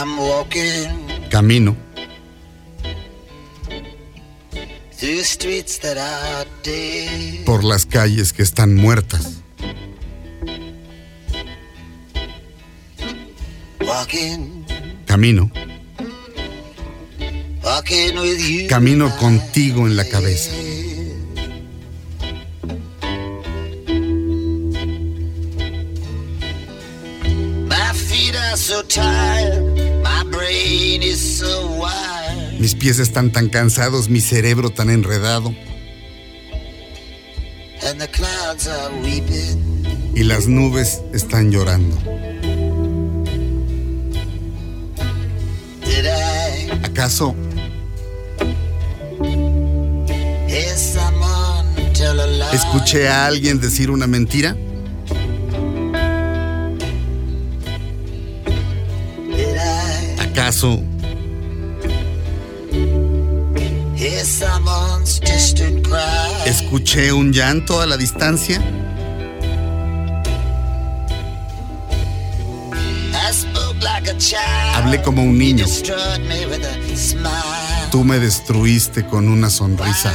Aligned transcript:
I'm 0.00 0.16
walking 0.16 1.28
Camino 1.28 1.74
through 4.92 5.24
streets 5.24 5.80
that 5.80 5.96
are 5.98 6.46
dead. 6.62 7.44
por 7.44 7.64
las 7.64 7.84
calles 7.84 8.32
que 8.32 8.42
están 8.44 8.76
muertas. 8.76 9.40
Walking, 13.80 14.64
Camino, 15.06 15.50
walking 17.64 18.18
with 18.20 18.38
you. 18.38 18.68
camino 18.68 19.10
contigo 19.16 19.88
en 19.88 19.96
la 19.96 20.04
cabeza. 20.04 20.52
Mis 32.68 32.74
pies 32.74 32.98
están 32.98 33.32
tan 33.32 33.48
cansados, 33.48 34.10
mi 34.10 34.20
cerebro 34.20 34.68
tan 34.68 34.90
enredado 34.90 35.54
And 37.88 37.98
the 37.98 38.06
clouds 38.08 38.68
are 38.68 38.94
weeping. 39.00 40.12
y 40.14 40.22
las 40.22 40.48
nubes 40.48 41.00
están 41.14 41.50
llorando. 41.50 41.96
Did 45.80 46.04
I 46.04 46.70
¿Acaso 46.84 47.34
escuché 52.52 53.08
a 53.08 53.24
alguien 53.24 53.60
decir 53.60 53.90
una 53.90 54.06
mentira? 54.06 54.54
¿Acaso 60.18 60.82
escuché 66.48 67.12
un 67.12 67.32
llanto 67.32 67.80
a 67.80 67.86
la 67.86 67.96
distancia? 67.96 68.62
Hablé 74.74 75.02
como 75.02 75.22
un 75.22 75.38
niño. 75.38 75.66
Tú 77.90 78.04
me 78.04 78.18
destruiste 78.18 79.06
con 79.06 79.28
una 79.28 79.50
sonrisa 79.50 80.12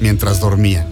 mientras 0.00 0.40
dormía. 0.40 0.86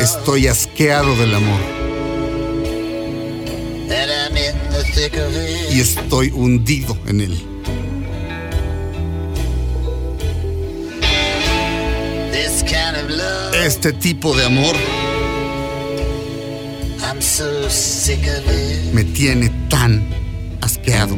Estoy 0.00 0.48
asqueado 0.48 1.14
del 1.16 1.34
amor 1.34 1.82
Y 5.72 5.80
estoy 5.80 6.30
hundido 6.30 6.98
en 7.06 7.22
él. 7.22 7.48
Este 13.64 13.94
tipo 13.94 14.36
de 14.36 14.44
amor 14.44 14.76
me 18.92 19.04
tiene 19.04 19.48
tan 19.70 20.06
asqueado. 20.60 21.16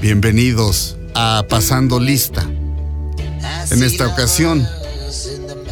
Bienvenidos 0.00 0.96
a 1.14 1.44
Pasando 1.50 2.00
Lista, 2.00 2.48
En 3.70 3.82
esta 3.82 4.06
ocasión, 4.06 4.66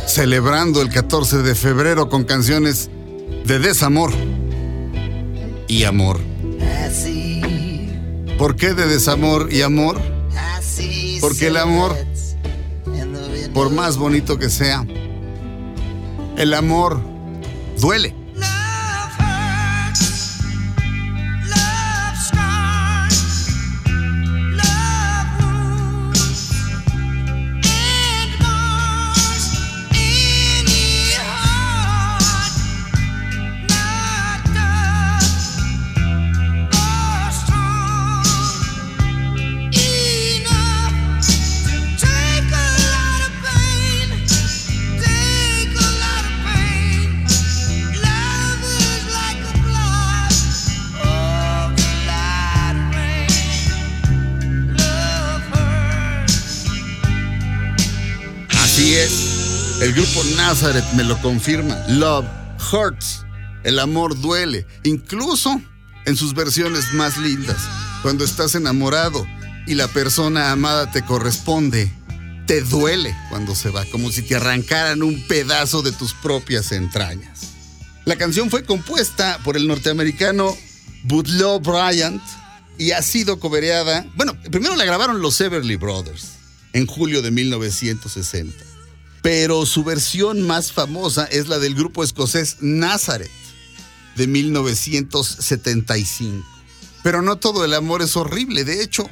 celebrando 0.07 0.83
el 0.83 0.91
14 0.91 1.39
de 1.39 1.55
febrero 1.55 2.11
con 2.11 2.25
canciones 2.25 2.91
de 3.49 3.59
desamor 3.59 4.13
y 5.69 5.85
amor. 5.85 6.21
¿Por 8.37 8.57
qué 8.57 8.75
de 8.75 8.87
desamor 8.87 9.51
y 9.51 9.63
amor? 9.63 9.99
Porque 11.23 11.47
el 11.47 11.57
amor, 11.57 11.97
por 13.55 13.71
más 13.71 13.97
bonito 13.97 14.39
que 14.39 14.51
sea, 14.51 14.87
el 16.37 16.53
amor 16.53 17.01
duele. 17.81 18.15
Nazareth 60.49 60.95
me 60.95 61.05
lo 61.05 61.21
confirma. 61.21 61.77
Love 61.89 62.25
hurts. 62.73 63.27
El 63.65 63.79
amor 63.79 64.19
duele. 64.19 64.67
Incluso 64.83 65.61
en 66.07 66.17
sus 66.17 66.33
versiones 66.33 66.95
más 66.95 67.19
lindas. 67.19 67.59
Cuando 68.01 68.25
estás 68.25 68.55
enamorado 68.55 69.27
y 69.67 69.75
la 69.75 69.89
persona 69.89 70.51
amada 70.51 70.91
te 70.91 71.05
corresponde, 71.05 71.93
te 72.47 72.63
duele 72.63 73.15
cuando 73.29 73.55
se 73.55 73.69
va, 73.69 73.85
como 73.93 74.11
si 74.11 74.23
te 74.23 74.37
arrancaran 74.37 75.03
un 75.03 75.21
pedazo 75.29 75.83
de 75.83 75.93
tus 75.93 76.15
propias 76.15 76.73
entrañas. 76.73 77.41
La 78.07 78.17
canción 78.17 78.49
fue 78.49 78.65
compuesta 78.65 79.39
por 79.45 79.55
el 79.59 79.67
norteamericano 79.67 80.57
Budlow 81.05 81.61
Bryant 81.61 82.23
y 82.79 82.93
ha 82.93 83.03
sido 83.03 83.39
cobereada. 83.39 84.07
Bueno, 84.15 84.35
primero 84.51 84.77
la 84.77 84.87
grabaron 84.87 85.21
los 85.21 85.39
Everly 85.43 85.77
Brothers 85.77 86.39
en 86.73 86.87
julio 86.87 87.21
de 87.21 87.33
1960. 87.33 88.68
Pero 89.23 89.65
su 89.67 89.85
versión 89.85 90.43
más 90.43 90.73
famosa 90.73 91.25
es 91.25 91.49
la 91.49 91.59
del 91.59 91.75
grupo 91.75 92.05
escocés 92.05 92.59
Nazareth 92.61 93.31
de 94.17 94.27
1975. 94.27 96.47
Pero 97.03 97.23
no 97.23 97.37
todo 97.37 97.65
el 97.65 97.75
amor 97.75 98.03
es 98.03 98.17
horrible. 98.17 98.65
De 98.65 98.83
hecho, 98.83 99.09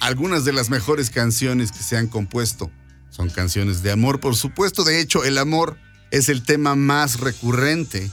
algunas 0.00 0.44
de 0.44 0.52
las 0.52 0.70
mejores 0.70 1.10
canciones 1.10 1.72
que 1.72 1.82
se 1.82 1.96
han 1.96 2.08
compuesto 2.08 2.70
son 3.10 3.30
canciones 3.30 3.82
de 3.82 3.92
amor, 3.92 4.20
por 4.20 4.36
supuesto. 4.36 4.84
De 4.84 5.00
hecho, 5.00 5.24
el 5.24 5.38
amor 5.38 5.78
es 6.10 6.28
el 6.28 6.42
tema 6.42 6.74
más 6.74 7.20
recurrente 7.20 8.10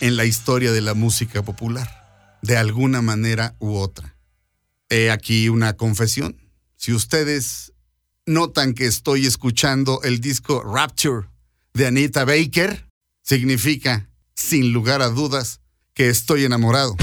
en 0.00 0.16
la 0.16 0.24
historia 0.24 0.72
de 0.72 0.80
la 0.80 0.94
música 0.94 1.42
popular, 1.42 2.38
de 2.42 2.56
alguna 2.56 3.02
manera 3.02 3.54
u 3.58 3.76
otra. 3.76 4.16
He 4.88 5.10
aquí 5.10 5.48
una 5.48 5.74
confesión. 5.74 6.36
Si 6.76 6.92
ustedes 6.92 7.72
notan 8.26 8.74
que 8.74 8.86
estoy 8.86 9.24
escuchando 9.24 10.00
el 10.02 10.20
disco 10.20 10.62
Rapture 10.62 11.28
de 11.74 11.86
Anita 11.86 12.24
Baker, 12.24 12.88
significa, 13.22 14.10
sin 14.34 14.72
lugar 14.72 15.00
a 15.00 15.08
dudas, 15.08 15.60
que 15.94 16.08
estoy 16.08 16.44
enamorado. 16.44 16.96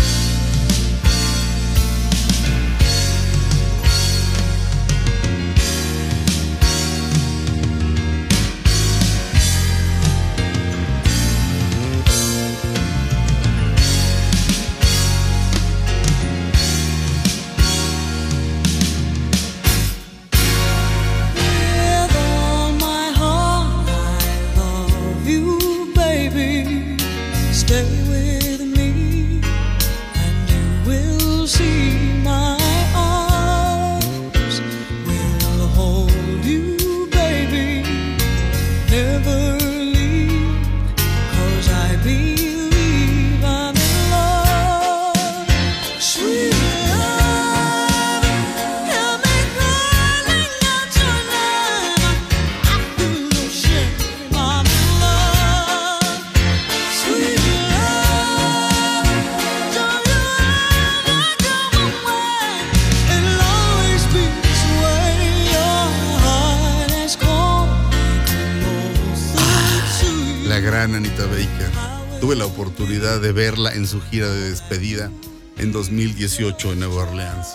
De 73.00 73.32
verla 73.32 73.74
en 73.74 73.88
su 73.88 74.00
gira 74.02 74.30
de 74.30 74.52
despedida 74.52 75.10
en 75.58 75.72
2018 75.72 76.74
en 76.74 76.80
Nueva 76.80 77.04
Orleans. 77.04 77.48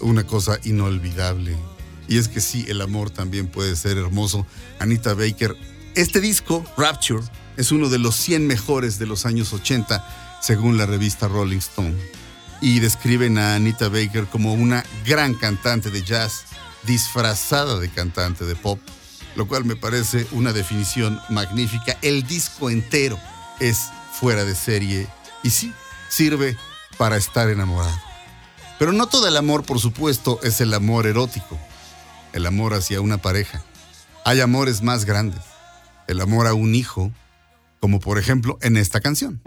Una 0.00 0.24
cosa 0.24 0.58
inolvidable. 0.64 1.56
Y 2.08 2.18
es 2.18 2.26
que 2.26 2.40
sí, 2.40 2.64
el 2.68 2.80
amor 2.80 3.10
también 3.10 3.46
puede 3.46 3.76
ser 3.76 3.96
hermoso. 3.96 4.44
Anita 4.80 5.14
Baker, 5.14 5.56
este 5.94 6.20
disco, 6.20 6.64
Rapture, 6.76 7.22
es 7.56 7.70
uno 7.70 7.88
de 7.88 7.98
los 7.98 8.16
100 8.16 8.46
mejores 8.48 8.98
de 8.98 9.06
los 9.06 9.24
años 9.24 9.52
80, 9.52 10.38
según 10.42 10.76
la 10.76 10.86
revista 10.86 11.28
Rolling 11.28 11.58
Stone. 11.58 11.96
Y 12.60 12.80
describen 12.80 13.38
a 13.38 13.54
Anita 13.54 13.88
Baker 13.88 14.26
como 14.26 14.52
una 14.52 14.84
gran 15.06 15.34
cantante 15.34 15.90
de 15.90 16.02
jazz, 16.02 16.44
disfrazada 16.86 17.78
de 17.78 17.88
cantante 17.88 18.44
de 18.44 18.56
pop, 18.56 18.80
lo 19.36 19.46
cual 19.46 19.64
me 19.64 19.76
parece 19.76 20.26
una 20.32 20.52
definición 20.52 21.20
magnífica. 21.30 21.96
El 22.02 22.24
disco 22.24 22.68
entero 22.68 23.16
es 23.60 23.90
fuera 24.18 24.44
de 24.44 24.54
serie 24.54 25.06
y 25.42 25.50
sí, 25.50 25.72
sirve 26.08 26.56
para 26.96 27.16
estar 27.16 27.48
enamorado. 27.48 27.96
Pero 28.78 28.92
no 28.92 29.06
todo 29.06 29.28
el 29.28 29.36
amor, 29.36 29.64
por 29.64 29.80
supuesto, 29.80 30.40
es 30.42 30.60
el 30.60 30.74
amor 30.74 31.06
erótico, 31.06 31.58
el 32.32 32.46
amor 32.46 32.74
hacia 32.74 33.00
una 33.00 33.18
pareja. 33.18 33.62
Hay 34.24 34.40
amores 34.40 34.82
más 34.82 35.04
grandes, 35.04 35.42
el 36.08 36.20
amor 36.20 36.46
a 36.46 36.54
un 36.54 36.74
hijo, 36.74 37.12
como 37.80 38.00
por 38.00 38.18
ejemplo 38.18 38.58
en 38.60 38.76
esta 38.76 39.00
canción. 39.00 39.40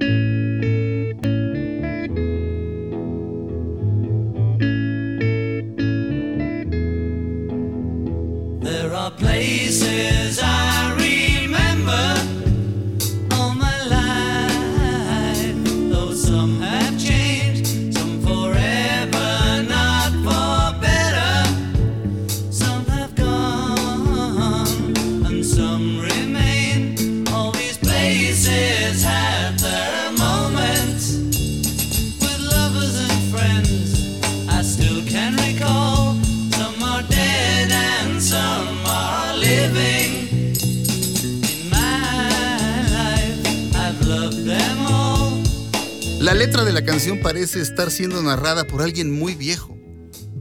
Canción 46.89 47.19
parece 47.19 47.62
estar 47.62 47.91
siendo 47.91 48.19
narrada 48.24 48.65
por 48.65 48.81
alguien 48.81 49.12
muy 49.12 49.36
viejo, 49.36 49.77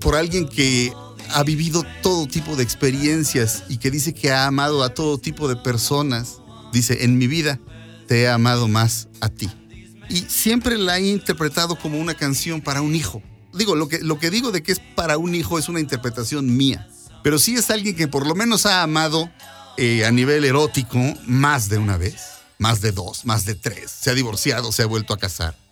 por 0.01 0.17
alguien 0.17 0.49
que 0.49 0.91
ha 1.35 1.43
vivido 1.43 1.85
todo 2.03 2.27
tipo 2.27 2.57
de 2.57 2.63
experiencias 2.63 3.65
y 3.69 3.77
que 3.77 3.91
dice 3.91 4.15
que 4.15 4.33
ha 4.33 4.47
amado 4.47 4.83
a 4.83 4.95
todo 4.95 5.19
tipo 5.19 5.47
de 5.47 5.57
personas. 5.57 6.39
Dice, 6.73 7.05
en 7.05 7.19
mi 7.19 7.27
vida 7.27 7.61
te 8.07 8.23
he 8.23 8.29
amado 8.31 8.67
más 8.67 9.09
a 9.21 9.29
ti. 9.29 9.51
Y 10.09 10.21
siempre 10.21 10.79
la 10.79 10.97
he 10.97 11.07
interpretado 11.09 11.77
como 11.77 11.99
una 11.99 12.15
canción 12.15 12.63
para 12.63 12.81
un 12.81 12.95
hijo. 12.95 13.23
Digo, 13.53 13.75
lo 13.75 13.89
que, 13.89 13.99
lo 13.99 14.19
que 14.19 14.31
digo 14.31 14.51
de 14.51 14.63
que 14.63 14.73
es 14.73 14.81
para 14.95 15.19
un 15.19 15.35
hijo 15.35 15.59
es 15.59 15.69
una 15.69 15.81
interpretación 15.81 16.57
mía. 16.57 16.89
Pero 17.23 17.39
sí 17.39 17.57
es 17.57 17.69
alguien 17.69 17.95
que 17.95 18.09
por 18.09 18.27
lo 18.27 18.35
menos 18.35 18.65
ha 18.65 18.83
amado 18.83 19.31
eh, 19.77 20.07
a 20.07 20.11
nivel 20.11 20.47
erótico 20.47 20.99
más 21.27 21.69
de 21.69 21.77
una 21.77 21.99
vez, 21.99 22.23
más 22.57 22.81
de 22.81 22.93
dos, 22.93 23.27
más 23.27 23.45
de 23.45 23.55
tres. 23.55 23.91
Se 23.91 24.09
ha 24.09 24.15
divorciado, 24.15 24.73
se 24.73 24.83
ha 24.83 24.87
vuelto 24.87 25.13
a 25.13 25.19
casar 25.19 25.68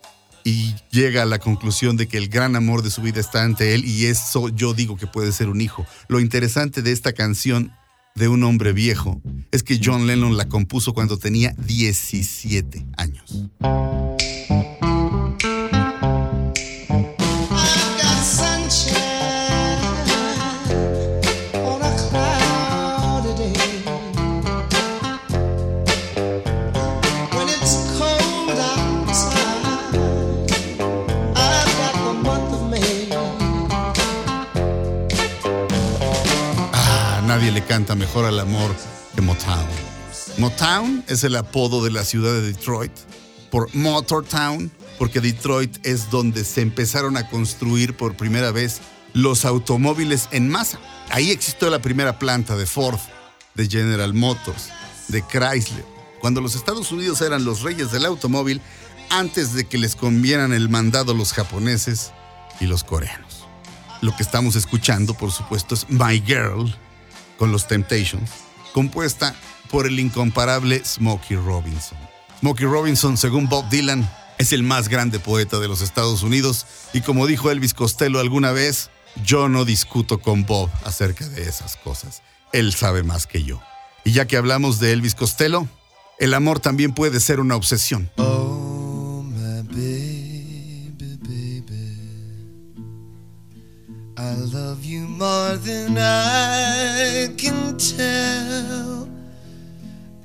y 0.46 0.76
llega 0.92 1.22
a 1.22 1.26
la 1.26 1.40
conclusión 1.40 1.96
de 1.96 2.06
que 2.06 2.18
el 2.18 2.28
gran 2.28 2.54
amor 2.54 2.82
de 2.82 2.90
su 2.90 3.02
vida 3.02 3.18
está 3.18 3.42
ante 3.42 3.74
él 3.74 3.84
y 3.84 4.06
eso 4.06 4.48
yo 4.48 4.74
digo 4.74 4.96
que 4.96 5.08
puede 5.08 5.32
ser 5.32 5.48
un 5.48 5.60
hijo. 5.60 5.84
Lo 6.06 6.20
interesante 6.20 6.82
de 6.82 6.92
esta 6.92 7.12
canción 7.12 7.72
de 8.14 8.28
un 8.28 8.44
hombre 8.44 8.72
viejo 8.72 9.20
es 9.50 9.64
que 9.64 9.80
John 9.82 10.06
Lennon 10.06 10.36
la 10.36 10.48
compuso 10.48 10.94
cuando 10.94 11.18
tenía 11.18 11.52
17 11.58 12.86
años. 12.96 13.48
Nadie 37.46 37.60
le 37.60 37.66
canta 37.66 37.94
mejor 37.94 38.24
al 38.24 38.40
amor 38.40 38.74
que 39.14 39.20
Motown. 39.20 39.68
Motown 40.38 41.04
es 41.06 41.22
el 41.22 41.36
apodo 41.36 41.84
de 41.84 41.92
la 41.92 42.04
ciudad 42.04 42.32
de 42.32 42.42
Detroit 42.42 42.90
por 43.52 43.72
Motortown, 43.72 44.72
porque 44.98 45.20
Detroit 45.20 45.78
es 45.86 46.10
donde 46.10 46.44
se 46.44 46.60
empezaron 46.60 47.16
a 47.16 47.28
construir 47.28 47.96
por 47.96 48.16
primera 48.16 48.50
vez 48.50 48.80
los 49.12 49.44
automóviles 49.44 50.28
en 50.32 50.48
masa. 50.48 50.80
Ahí 51.10 51.30
existió 51.30 51.70
la 51.70 51.80
primera 51.80 52.18
planta 52.18 52.56
de 52.56 52.66
Ford, 52.66 52.98
de 53.54 53.68
General 53.68 54.12
Motors, 54.12 54.70
de 55.06 55.22
Chrysler, 55.22 55.84
cuando 56.20 56.40
los 56.40 56.56
Estados 56.56 56.90
Unidos 56.90 57.20
eran 57.20 57.44
los 57.44 57.62
reyes 57.62 57.92
del 57.92 58.06
automóvil 58.06 58.60
antes 59.10 59.52
de 59.52 59.66
que 59.66 59.78
les 59.78 59.94
convieran 59.94 60.52
el 60.52 60.68
mandado 60.68 61.14
los 61.14 61.32
japoneses 61.32 62.10
y 62.60 62.66
los 62.66 62.82
coreanos. 62.82 63.46
Lo 64.00 64.16
que 64.16 64.24
estamos 64.24 64.56
escuchando, 64.56 65.14
por 65.14 65.30
supuesto, 65.30 65.76
es 65.76 65.88
My 65.88 66.20
Girl 66.26 66.74
con 67.38 67.52
los 67.52 67.66
Temptations, 67.66 68.30
compuesta 68.72 69.34
por 69.70 69.86
el 69.86 69.98
incomparable 69.98 70.82
Smokey 70.84 71.36
Robinson. 71.36 71.98
Smokey 72.40 72.66
Robinson, 72.66 73.16
según 73.16 73.48
Bob 73.48 73.68
Dylan, 73.68 74.08
es 74.38 74.52
el 74.52 74.62
más 74.62 74.88
grande 74.88 75.18
poeta 75.18 75.58
de 75.58 75.68
los 75.68 75.80
Estados 75.80 76.22
Unidos 76.22 76.66
y 76.92 77.00
como 77.00 77.26
dijo 77.26 77.50
Elvis 77.50 77.74
Costello 77.74 78.20
alguna 78.20 78.52
vez, 78.52 78.90
yo 79.24 79.48
no 79.48 79.64
discuto 79.64 80.18
con 80.18 80.44
Bob 80.44 80.70
acerca 80.84 81.26
de 81.28 81.42
esas 81.42 81.76
cosas. 81.76 82.22
Él 82.52 82.74
sabe 82.74 83.02
más 83.02 83.26
que 83.26 83.42
yo. 83.42 83.62
Y 84.04 84.12
ya 84.12 84.26
que 84.26 84.36
hablamos 84.36 84.78
de 84.78 84.92
Elvis 84.92 85.14
Costello, 85.14 85.66
el 86.18 86.34
amor 86.34 86.60
también 86.60 86.92
puede 86.92 87.20
ser 87.20 87.40
una 87.40 87.56
obsesión. 87.56 88.10
Than 95.58 95.96
I 95.98 97.28
can 97.36 97.76
tell. 97.78 99.08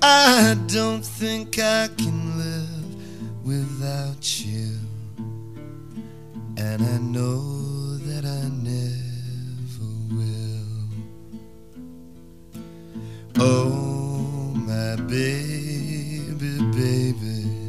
I 0.02 0.58
don't 0.68 1.04
think 1.04 1.60
I 1.60 1.88
can 1.98 2.38
live 2.38 3.46
without 3.46 4.46
you. 4.46 4.78
And 6.58 6.82
I 6.82 6.98
know 6.98 7.98
that 8.08 8.26
I 8.26 8.50
never 8.50 9.92
will. 10.16 10.90
Oh, 13.40 14.54
my 14.56 14.96
baby, 15.08 16.60
baby. 16.72 17.62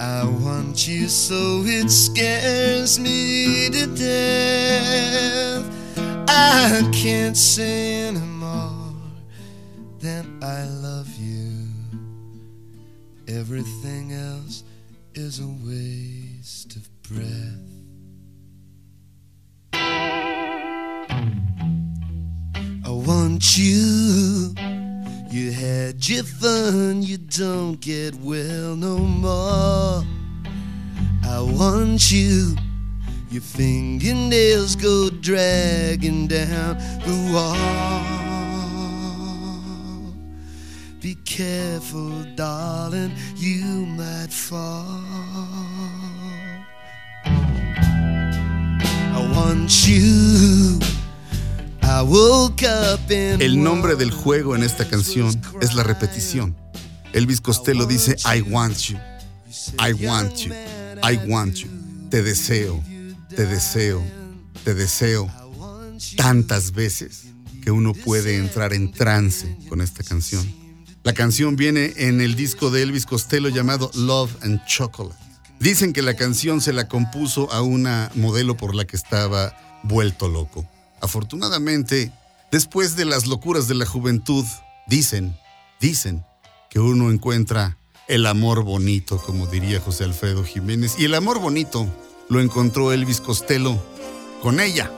I 0.00 0.24
want 0.24 0.88
you 0.88 1.08
so 1.08 1.62
it 1.64 1.88
scares 1.88 2.98
me 2.98 3.70
to 3.70 3.86
death. 3.86 5.51
I 6.34 6.88
can't 6.92 7.36
say 7.36 8.06
any 8.08 8.18
more 8.20 8.94
that 10.00 10.24
I 10.42 10.64
love 10.64 11.14
you. 11.18 11.68
Everything 13.28 14.12
else 14.12 14.64
is 15.14 15.40
a 15.40 15.48
waste 15.62 16.76
of 16.76 16.88
breath. 17.02 17.68
I 22.84 22.88
want 22.88 23.58
you. 23.58 24.54
You 25.30 25.52
had 25.52 26.08
your 26.08 26.24
fun, 26.24 27.02
you 27.02 27.18
don't 27.18 27.78
get 27.80 28.14
well 28.16 28.74
no 28.74 28.96
more. 28.98 30.02
I 31.24 31.40
want 31.40 32.10
you. 32.10 32.56
Your 33.32 33.40
fingernails 33.40 34.76
go 34.76 35.08
dragging 35.08 36.26
down 36.26 36.76
the 37.00 37.30
wall. 37.32 37.54
Be 41.00 41.14
careful, 41.24 42.12
darling, 42.36 43.12
you 43.36 43.86
might 43.86 44.30
fall. 44.30 44.84
I 49.14 49.32
want 49.34 49.88
you. 49.88 50.78
I 51.80 52.02
woke 52.02 52.62
up 52.64 53.00
El 53.10 53.62
nombre 53.62 53.96
del 53.96 54.10
juego 54.10 54.54
en 54.54 54.62
esta 54.62 54.86
canción 54.86 55.40
es 55.62 55.74
la 55.74 55.84
repetición. 55.84 56.54
Elvis 57.14 57.40
Costello 57.40 57.86
dice, 57.86 58.14
I 58.26 58.42
want 58.42 58.90
you, 58.90 58.98
I 59.78 59.94
want 59.94 60.36
you, 60.44 60.52
I 61.02 61.16
want 61.26 61.54
you. 61.54 61.70
Te 62.10 62.22
deseo, 62.22 62.82
te 63.34 63.46
deseo, 63.46 64.04
te 64.64 64.74
deseo 64.74 65.30
tantas 66.16 66.72
veces 66.72 67.24
que 67.62 67.70
uno 67.70 67.92
puede 67.94 68.36
entrar 68.36 68.72
en 68.72 68.92
trance 68.92 69.56
con 69.68 69.80
esta 69.80 70.02
canción. 70.02 70.46
La 71.04 71.14
canción 71.14 71.56
viene 71.56 71.92
en 71.96 72.20
el 72.20 72.36
disco 72.36 72.70
de 72.70 72.82
Elvis 72.82 73.06
Costello 73.06 73.48
llamado 73.48 73.90
Love 73.94 74.36
and 74.42 74.64
Chocolate. 74.66 75.16
Dicen 75.58 75.92
que 75.92 76.02
la 76.02 76.14
canción 76.14 76.60
se 76.60 76.72
la 76.72 76.88
compuso 76.88 77.50
a 77.52 77.62
una 77.62 78.10
modelo 78.14 78.56
por 78.56 78.74
la 78.74 78.84
que 78.84 78.96
estaba 78.96 79.56
vuelto 79.84 80.28
loco. 80.28 80.68
Afortunadamente, 81.00 82.12
después 82.50 82.96
de 82.96 83.04
las 83.04 83.26
locuras 83.26 83.68
de 83.68 83.74
la 83.74 83.86
juventud, 83.86 84.44
dicen, 84.86 85.36
dicen 85.80 86.24
que 86.68 86.80
uno 86.80 87.10
encuentra 87.10 87.78
el 88.08 88.26
amor 88.26 88.62
bonito, 88.62 89.18
como 89.18 89.46
diría 89.46 89.80
José 89.80 90.04
Alfredo 90.04 90.44
Jiménez. 90.44 90.96
Y 90.98 91.04
el 91.04 91.14
amor 91.14 91.38
bonito 91.40 91.88
lo 92.32 92.40
encontró 92.40 92.92
Elvis 92.92 93.20
Costello 93.20 93.76
con 94.42 94.58
ella. 94.58 94.90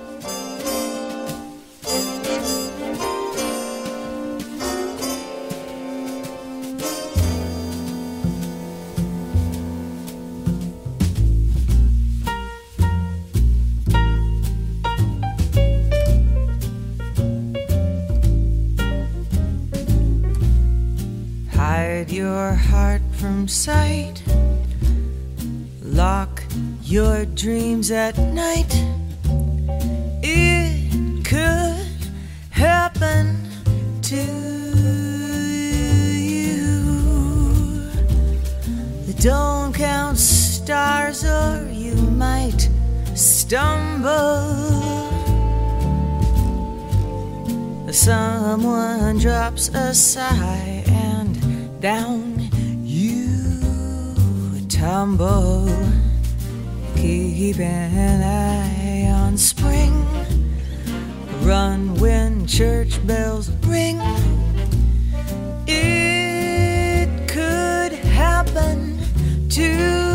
Hide 21.53 22.13
your 22.13 22.55
heart 22.55 23.03
from 23.19 23.49
sight. 23.49 24.23
Lock 25.83 26.44
your 26.95 27.25
dreams 27.35 27.91
at 27.91 28.17
night. 28.19 28.73
It 30.23 31.25
could 31.25 31.85
happen 32.51 33.49
to 34.03 34.25
you. 36.15 36.71
Don't 39.19 39.75
count 39.75 40.19
stars 40.19 41.25
or 41.25 41.69
you 41.73 41.97
might 41.97 42.71
stumble. 43.17 44.55
Someone 47.91 49.19
drops 49.19 49.69
a 49.71 49.93
sigh 49.93 50.85
and 50.87 51.81
down 51.81 52.39
you 52.85 53.41
tumble. 54.69 56.04
Keep 57.05 57.59
an 57.61 58.23
eye 58.23 59.11
on 59.11 59.37
spring. 59.37 59.93
Run 61.43 61.95
when 62.01 62.47
church 62.47 62.99
bells 63.07 63.51
ring. 63.67 64.01
It 65.67 67.29
could 67.29 67.93
happen 67.93 68.99
to 69.51 69.61
you. 69.61 70.15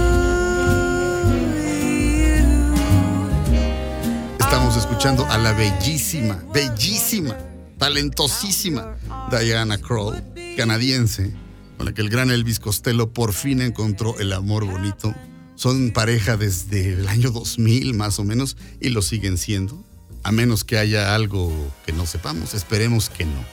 Estamos 4.40 4.76
escuchando 4.76 5.28
a 5.30 5.38
la 5.38 5.54
bellísima, 5.54 6.44
bellísima, 6.52 7.38
talentosísima 7.78 8.96
Diana 9.30 9.78
Kroll, 9.78 10.24
canadiense, 10.58 11.32
con 11.78 11.86
la 11.86 11.94
que 11.94 12.02
el 12.02 12.10
gran 12.10 12.32
Elvis 12.32 12.60
Costello 12.60 13.14
por 13.14 13.34
fin 13.34 13.62
encontró 13.62 14.18
el 14.18 14.34
amor 14.34 14.66
bonito. 14.66 15.14
Son 15.60 15.92
pareja 15.92 16.38
desde 16.38 16.94
el 16.94 17.10
año 17.10 17.32
2000 17.32 17.94
más 17.94 18.18
o 18.18 18.24
menos 18.24 18.56
y 18.80 18.92
lo 18.92 19.02
siguen 19.02 19.38
siendo, 19.38 19.84
a 20.24 20.32
menos 20.32 20.64
que 20.64 20.78
haya 20.78 21.14
algo 21.14 21.52
que 21.86 21.92
no 21.92 22.06
sepamos, 22.06 22.54
esperemos 22.54 23.10
que 23.10 23.26
no. 23.26 23.44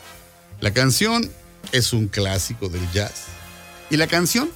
La 0.61 0.73
canción 0.73 1.29
es 1.73 1.93
un 1.93 2.07
clásico 2.07 2.69
del 2.69 2.89
jazz 2.93 3.25
y 3.91 3.97
la 3.97 4.07
canción, 4.07 4.49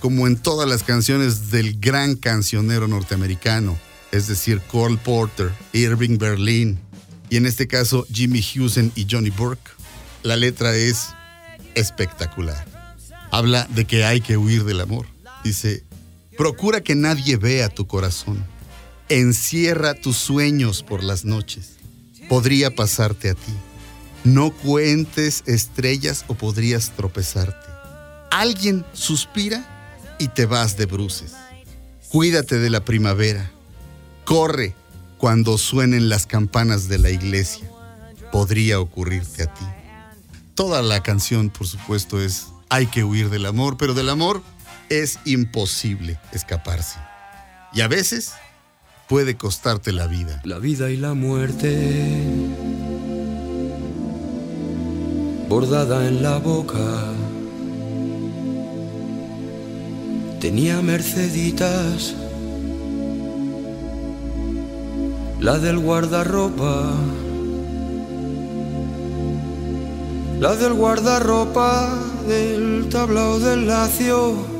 como 0.00 0.26
en 0.26 0.36
todas 0.36 0.68
las 0.68 0.82
canciones 0.82 1.52
del 1.52 1.78
gran 1.78 2.16
cancionero 2.16 2.88
norteamericano, 2.88 3.78
es 4.10 4.26
decir, 4.26 4.60
Cole 4.60 4.96
Porter, 4.96 5.52
Irving 5.72 6.18
Berlin 6.18 6.80
y 7.28 7.36
en 7.36 7.46
este 7.46 7.68
caso 7.68 8.04
Jimmy 8.12 8.42
Houston 8.42 8.90
y 8.96 9.06
Johnny 9.08 9.30
Burke, 9.30 9.70
la 10.24 10.34
letra 10.34 10.74
es 10.74 11.10
espectacular. 11.76 12.66
Habla 13.30 13.68
de 13.70 13.84
que 13.84 14.04
hay 14.04 14.20
que 14.20 14.36
huir 14.36 14.64
del 14.64 14.80
amor. 14.80 15.06
Dice, 15.44 15.84
procura 16.40 16.80
que 16.80 16.94
nadie 16.94 17.36
vea 17.36 17.68
tu 17.68 17.86
corazón. 17.86 18.42
Encierra 19.10 19.92
tus 19.92 20.16
sueños 20.16 20.82
por 20.82 21.04
las 21.04 21.26
noches. 21.26 21.72
Podría 22.30 22.74
pasarte 22.74 23.28
a 23.28 23.34
ti. 23.34 23.52
No 24.24 24.50
cuentes 24.50 25.42
estrellas 25.44 26.24
o 26.28 26.34
podrías 26.34 26.92
tropezarte. 26.96 27.66
Alguien 28.30 28.86
suspira 28.94 30.16
y 30.18 30.28
te 30.28 30.46
vas 30.46 30.78
de 30.78 30.86
bruces. 30.86 31.34
Cuídate 32.08 32.58
de 32.58 32.70
la 32.70 32.86
primavera. 32.86 33.50
Corre 34.24 34.74
cuando 35.18 35.58
suenen 35.58 36.08
las 36.08 36.26
campanas 36.26 36.88
de 36.88 37.00
la 37.00 37.10
iglesia. 37.10 37.70
Podría 38.32 38.80
ocurrirte 38.80 39.42
a 39.42 39.52
ti. 39.52 39.66
Toda 40.54 40.80
la 40.80 41.02
canción, 41.02 41.50
por 41.50 41.66
supuesto, 41.66 42.18
es 42.18 42.46
hay 42.70 42.86
que 42.86 43.04
huir 43.04 43.28
del 43.28 43.44
amor, 43.44 43.76
pero 43.76 43.92
del 43.92 44.08
amor 44.08 44.42
es 44.90 45.18
imposible 45.24 46.18
escaparse. 46.32 46.98
Y 47.72 47.80
a 47.80 47.88
veces 47.88 48.32
puede 49.08 49.36
costarte 49.36 49.92
la 49.92 50.06
vida. 50.06 50.40
La 50.44 50.58
vida 50.58 50.90
y 50.90 50.96
la 50.96 51.14
muerte 51.14 52.20
bordada 55.50 56.06
en 56.06 56.22
la 56.22 56.38
boca. 56.38 56.78
Tenía 60.40 60.80
merceditas, 60.80 62.14
la 65.40 65.58
del 65.58 65.80
guardarropa, 65.80 66.92
la 70.38 70.54
del 70.54 70.74
guardarropa 70.74 71.98
del 72.28 72.88
tablao 72.88 73.40
del 73.40 73.66
lacio, 73.66 74.59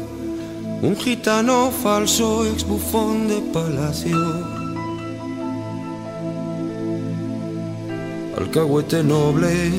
un 0.82 0.96
gitano 0.96 1.70
falso 1.70 2.46
ex 2.46 2.64
bufón 2.64 3.28
de 3.28 3.40
palacio. 3.52 4.16
Alcahuete 8.38 9.04
noble 9.04 9.72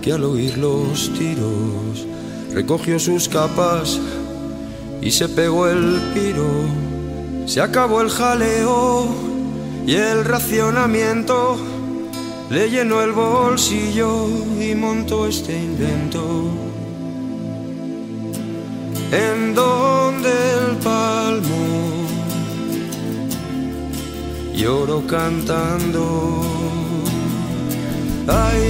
que 0.00 0.12
al 0.12 0.22
oír 0.22 0.56
los 0.58 1.12
tiros 1.14 2.06
recogió 2.54 2.98
sus 3.00 3.28
capas 3.28 4.00
y 5.02 5.10
se 5.10 5.28
pegó 5.28 5.66
el 5.66 6.00
piro. 6.14 6.46
Se 7.46 7.60
acabó 7.60 8.00
el 8.00 8.10
jaleo 8.10 9.08
y 9.86 9.94
el 9.94 10.24
racionamiento 10.24 11.56
le 12.50 12.70
llenó 12.70 13.02
el 13.02 13.10
bolsillo 13.10 14.28
y 14.60 14.74
montó 14.76 15.26
este 15.26 15.56
invento. 15.56 16.50
En 19.10 19.54
el 19.54 19.95
palmo 20.86 21.62
lloro 24.60 24.98
cantando. 25.14 26.04
Ay, 28.28 28.64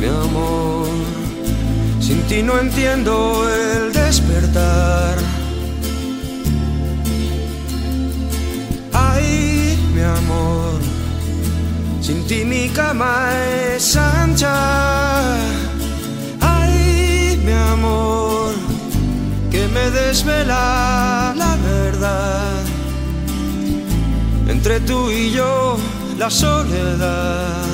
mi 0.00 0.08
amor, 0.24 0.88
sin 2.06 2.20
ti 2.28 2.38
no 2.48 2.54
entiendo 2.64 3.14
el 3.60 3.92
despertar. 4.02 5.16
Ay, 9.10 9.26
mi 9.94 10.02
amor, 10.20 10.72
sin 12.06 12.18
ti 12.28 12.38
mi 12.52 12.64
cama 12.78 13.12
es 13.74 13.96
ancha. 13.96 14.56
Ay, 16.56 17.40
mi 17.46 17.54
amor, 17.72 18.31
que 19.52 19.68
me 19.68 19.90
desvela 19.90 21.34
la 21.36 21.56
verdad. 21.56 22.64
Entre 24.48 24.80
tú 24.80 25.10
y 25.10 25.30
yo, 25.30 25.76
la 26.18 26.30
soledad 26.30 27.66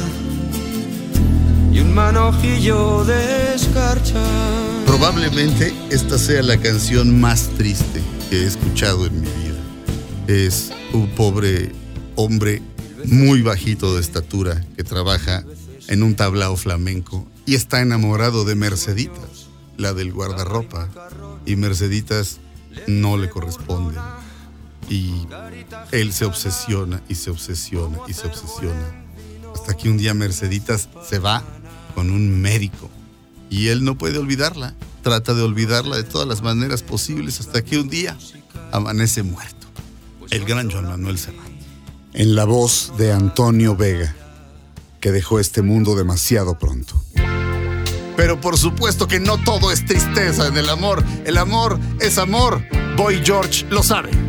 y 1.73 1.79
un 1.79 1.95
manojillo 1.95 3.05
de 3.05 3.55
escarcha. 3.55 4.21
Probablemente 4.87 5.73
esta 5.91 6.19
sea 6.19 6.43
la 6.43 6.59
canción 6.59 7.21
más 7.21 7.49
triste 7.57 8.03
que 8.29 8.43
he 8.43 8.47
escuchado 8.47 9.07
en 9.07 9.21
mi 9.21 9.29
vida. 9.29 9.61
Es 10.27 10.73
un 10.93 11.09
pobre 11.11 11.71
hombre 12.17 12.61
muy 13.05 13.43
bajito 13.43 13.95
de 13.95 14.01
estatura 14.01 14.65
que 14.77 14.83
trabaja 14.83 15.45
en 15.87 16.03
un 16.03 16.17
tablao 16.17 16.57
flamenco 16.57 17.25
y 17.47 17.55
está 17.55 17.81
enamorado 17.81 18.45
de 18.45 18.57
Merceditas. 18.57 19.47
la 19.77 19.95
del 19.95 20.13
guardarropa 20.13 20.89
y 21.49 21.57
Merceditas 21.57 22.39
no 22.87 23.17
le 23.17 23.31
corresponde. 23.31 23.99
Y 24.91 25.27
él 25.93 26.13
se 26.13 26.27
obsesiona 26.27 27.03
y 27.09 27.15
se 27.15 27.31
obsesiona 27.31 27.99
y 28.07 28.13
se 28.13 28.27
obsesiona. 28.27 29.05
Hasta 29.55 29.77
que 29.77 29.89
un 29.89 29.97
día 29.97 30.15
Merceditas 30.15 30.89
se 31.09 31.19
va 31.19 31.43
con 31.95 32.11
un 32.11 32.41
médico 32.41 32.91
y 33.51 33.69
él 33.69 33.83
no 33.83 33.97
puede 33.97 34.19
olvidarla. 34.19 34.75
Trata 35.03 35.33
de 35.33 35.43
olvidarla 35.43 35.97
de 35.97 36.05
todas 36.05 36.29
las 36.29 36.43
maneras 36.43 36.83
posibles 36.83 37.41
hasta 37.41 37.65
que 37.65 37.79
un 37.79 37.89
día 37.89 38.17
amanece 38.71 39.23
muerto. 39.23 39.67
El 40.31 40.45
gran 40.45 40.71
Joan 40.71 40.85
Manuel 40.85 41.19
Serrat. 41.19 41.47
En 42.13 42.35
la 42.35 42.45
voz 42.45 42.93
de 42.99 43.13
Antonio 43.13 43.75
Vega, 43.75 44.15
que 45.01 45.13
dejó 45.13 45.41
este 45.41 45.63
mundo 45.63 45.95
demasiado 45.95 46.59
pronto. 46.59 47.03
Pero 48.19 48.41
por 48.41 48.59
supuesto 48.59 49.07
que 49.07 49.21
no 49.21 49.39
todo 49.39 49.71
es 49.71 49.87
tristeza 49.87 50.49
en 50.49 50.57
el 50.57 50.69
amor. 50.71 51.05
El 51.25 51.39
amor 51.39 51.79
es 52.01 52.19
amor. 52.19 52.61
Boy 52.97 53.23
George 53.25 53.65
lo 53.71 53.85
sabe. 53.85 54.28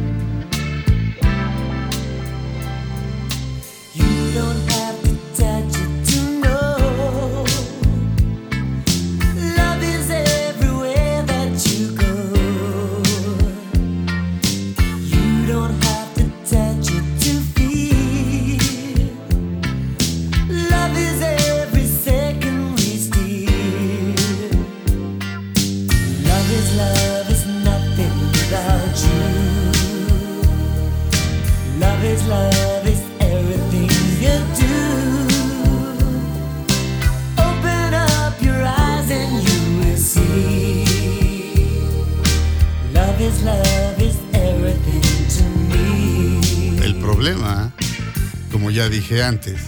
Ya 48.79 48.87
dije 48.87 49.21
antes, 49.21 49.59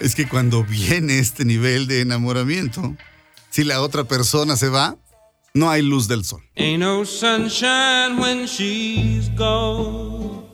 es 0.00 0.14
que 0.14 0.28
cuando 0.28 0.64
viene 0.64 1.18
este 1.18 1.46
nivel 1.46 1.86
de 1.86 2.02
enamoramiento, 2.02 2.94
si 3.48 3.64
la 3.64 3.80
otra 3.80 4.04
persona 4.04 4.54
se 4.56 4.68
va, 4.68 4.98
no 5.54 5.70
hay 5.70 5.80
luz 5.80 6.08
del 6.08 6.26
sol. 6.26 6.42
Ain't 6.56 6.80
no 6.80 7.06
sunshine 7.06 8.18
when 8.20 8.46
she's 8.46 9.30
gone. 9.34 10.44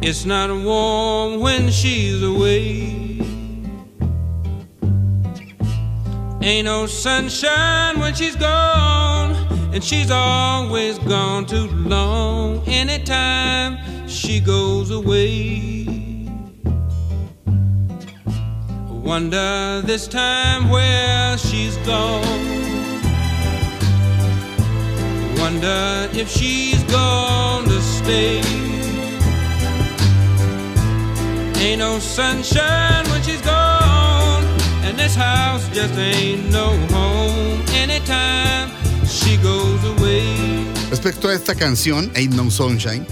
It's 0.00 0.24
not 0.24 0.48
warm 0.48 1.42
when 1.42 1.70
she's 1.70 2.22
away. 2.22 3.20
Ain't 6.40 6.64
no 6.64 6.86
sunshine 6.86 8.00
when 8.00 8.14
she's 8.14 8.36
gone. 8.36 9.36
And 9.74 9.84
she's 9.84 10.10
always 10.10 10.98
gone 11.00 11.44
too 11.44 11.68
long. 11.86 12.62
Anytime 12.66 13.93
she 14.06 14.40
goes 14.40 14.90
away. 14.90 15.86
Wonder 18.88 19.82
this 19.84 20.06
time 20.08 20.70
where 20.70 21.36
she's 21.38 21.76
gone. 21.78 22.22
Wonder 25.38 26.08
if 26.12 26.28
she's 26.30 26.82
gonna 26.84 27.80
stay. 27.80 28.40
Ain't 31.60 31.78
no 31.78 31.98
sunshine 31.98 33.04
when 33.10 33.22
she's 33.22 33.40
gone, 33.42 34.44
and 34.84 34.98
this 34.98 35.14
house 35.14 35.68
just 35.70 35.94
ain't 35.98 36.50
no 36.50 36.76
home. 36.88 37.62
Anytime 37.74 38.70
she 39.06 39.36
goes 39.38 39.82
away. 39.84 40.74
Respecto 40.90 41.28
a 41.28 41.34
esta 41.34 41.54
canción, 41.54 42.10
Ain't 42.14 42.34
No 42.34 42.50
Sunshine, 42.50 43.06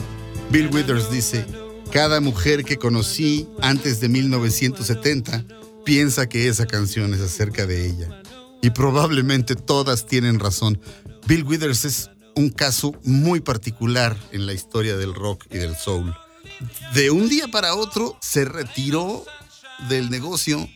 Bill 0.51 0.69
Withers 0.73 1.11
dice, 1.11 1.47
cada 1.93 2.21
mujer 2.21 2.65
que 2.65 2.77
conocí 2.77 3.49
antes 3.61 4.01
de 4.01 4.09
1970 4.09 5.45
piensa 5.85 6.29
que 6.29 6.49
esa 6.49 6.67
canción 6.67 7.15
es 7.15 7.21
acerca 7.21 7.67
de 7.67 7.87
ella. 7.87 8.23
Y 8.63 8.71
probablemente 8.71 9.57
todas 9.57 10.07
tienen 10.07 10.39
razón. 10.39 10.81
Bill 11.27 11.45
Withers 11.45 11.85
es 11.85 12.11
un 12.35 12.51
caso 12.51 12.95
muy 13.05 13.41
particular 13.41 14.17
en 14.33 14.47
la 14.47 14.53
historia 14.53 14.97
del 14.97 15.15
rock 15.15 15.47
y 15.51 15.59
del 15.59 15.77
soul. 15.77 16.15
De 16.95 17.11
un 17.11 17.29
día 17.29 17.49
para 17.49 17.75
otro 17.75 18.17
se 18.21 18.45
retiró 18.45 19.25
del 19.89 20.11
negocio, 20.11 20.69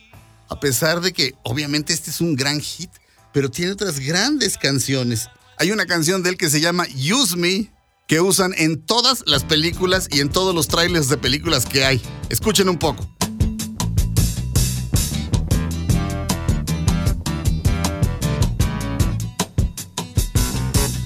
a 0.49 0.59
pesar 0.59 1.01
de 1.01 1.13
que 1.13 1.35
obviamente 1.43 1.93
este 1.93 2.11
es 2.11 2.21
un 2.21 2.35
gran 2.35 2.59
hit, 2.59 2.89
pero 3.33 3.49
tiene 3.49 3.71
otras 3.71 3.99
grandes 3.99 4.57
canciones. 4.57 5.29
Hay 5.57 5.71
una 5.71 5.85
canción 5.85 6.23
de 6.23 6.31
él 6.31 6.37
que 6.37 6.49
se 6.49 6.61
llama 6.61 6.85
Use 6.95 7.35
Me, 7.37 7.71
que 8.07 8.21
usan 8.21 8.53
en 8.57 8.81
todas 8.81 9.23
las 9.27 9.43
películas 9.43 10.07
y 10.09 10.21
en 10.21 10.29
todos 10.29 10.55
los 10.55 10.67
trailers 10.69 11.09
de 11.09 11.17
películas 11.17 11.65
que 11.65 11.83
hay. 11.83 12.01
Escuchen 12.29 12.69
un 12.69 12.77
poco. 12.77 13.05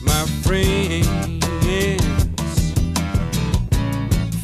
my 0.04 0.26
friends 0.44 1.42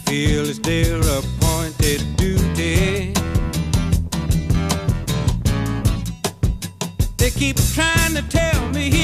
feel 0.05 0.49
it's 0.49 0.59
their 0.59 0.99
appointed 1.01 2.01
duty. 2.17 3.13
They 7.17 7.29
keep 7.29 7.57
trying 7.75 8.15
to 8.15 8.23
tell 8.29 8.67
me 8.69 8.96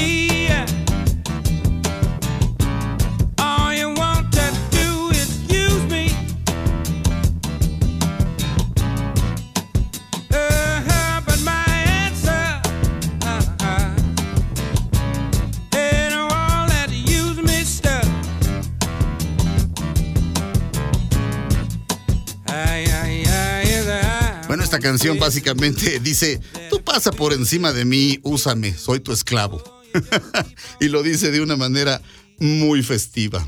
Esta 24.64 24.78
canción 24.78 25.18
básicamente 25.18 26.00
dice, 26.00 26.40
tú 26.70 26.82
pasa 26.82 27.12
por 27.12 27.34
encima 27.34 27.74
de 27.74 27.84
mí, 27.84 28.18
úsame, 28.22 28.72
soy 28.72 28.98
tu 28.98 29.12
esclavo. 29.12 29.62
y 30.80 30.88
lo 30.88 31.02
dice 31.02 31.30
de 31.30 31.42
una 31.42 31.54
manera 31.54 32.00
muy 32.38 32.82
festiva. 32.82 33.46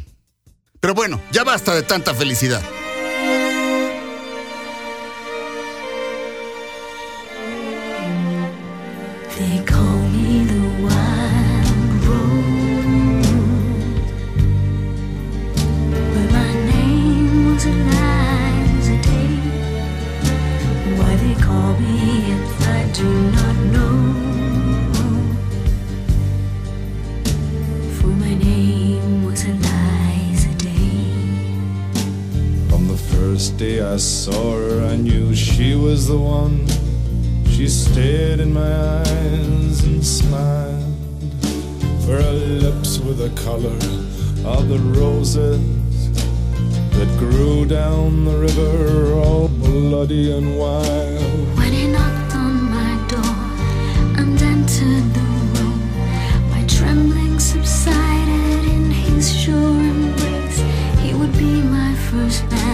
Pero 0.79 0.92
bueno, 0.92 1.18
ya 1.33 1.42
basta 1.42 1.74
de 1.74 1.83
tanta 1.83 2.14
felicidad. 2.14 2.62
First 33.57 33.59
day 33.59 33.81
I 33.81 33.97
saw 33.97 34.53
her, 34.59 34.85
I 34.85 34.97
knew 34.97 35.35
she 35.35 35.75
was 35.75 36.09
the 36.09 36.19
one. 36.19 36.66
She 37.49 37.69
stared 37.69 38.40
in 38.40 38.53
my 38.53 39.01
eyes 39.01 39.85
and 39.85 40.05
smiled. 40.05 40.85
For 42.05 42.21
her 42.21 42.33
lips 42.33 42.99
were 42.99 43.14
the 43.14 43.31
color 43.31 43.79
of 44.45 44.69
the 44.69 44.79
roses 45.01 45.61
that 46.97 47.09
grew 47.19 47.64
down 47.64 48.25
the 48.27 48.37
river, 48.37 49.14
all 49.14 49.49
bloody 49.49 50.33
and 50.37 50.59
wild. 50.59 51.57
When 51.57 51.73
he 51.73 51.87
knocked 51.87 52.35
on 52.35 52.55
my 52.79 52.92
door 53.09 53.37
and 54.21 54.42
entered 54.42 55.07
the 55.19 55.27
room, 55.55 55.81
my 56.51 56.62
trembling 56.66 57.38
subsided 57.40 58.64
in 58.75 58.90
his 58.90 59.35
sure 59.35 59.81
embrace. 59.92 60.61
He 61.01 61.14
would 61.14 61.33
be 61.33 61.62
my 61.62 61.95
first 62.11 62.45
man, 62.51 62.65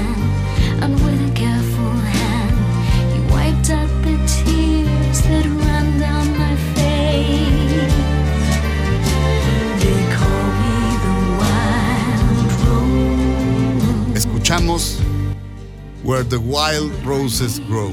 Where 16.13 16.29
the 16.29 16.37
Wild 16.37 16.93
Roses 17.07 17.59
Grow, 17.69 17.91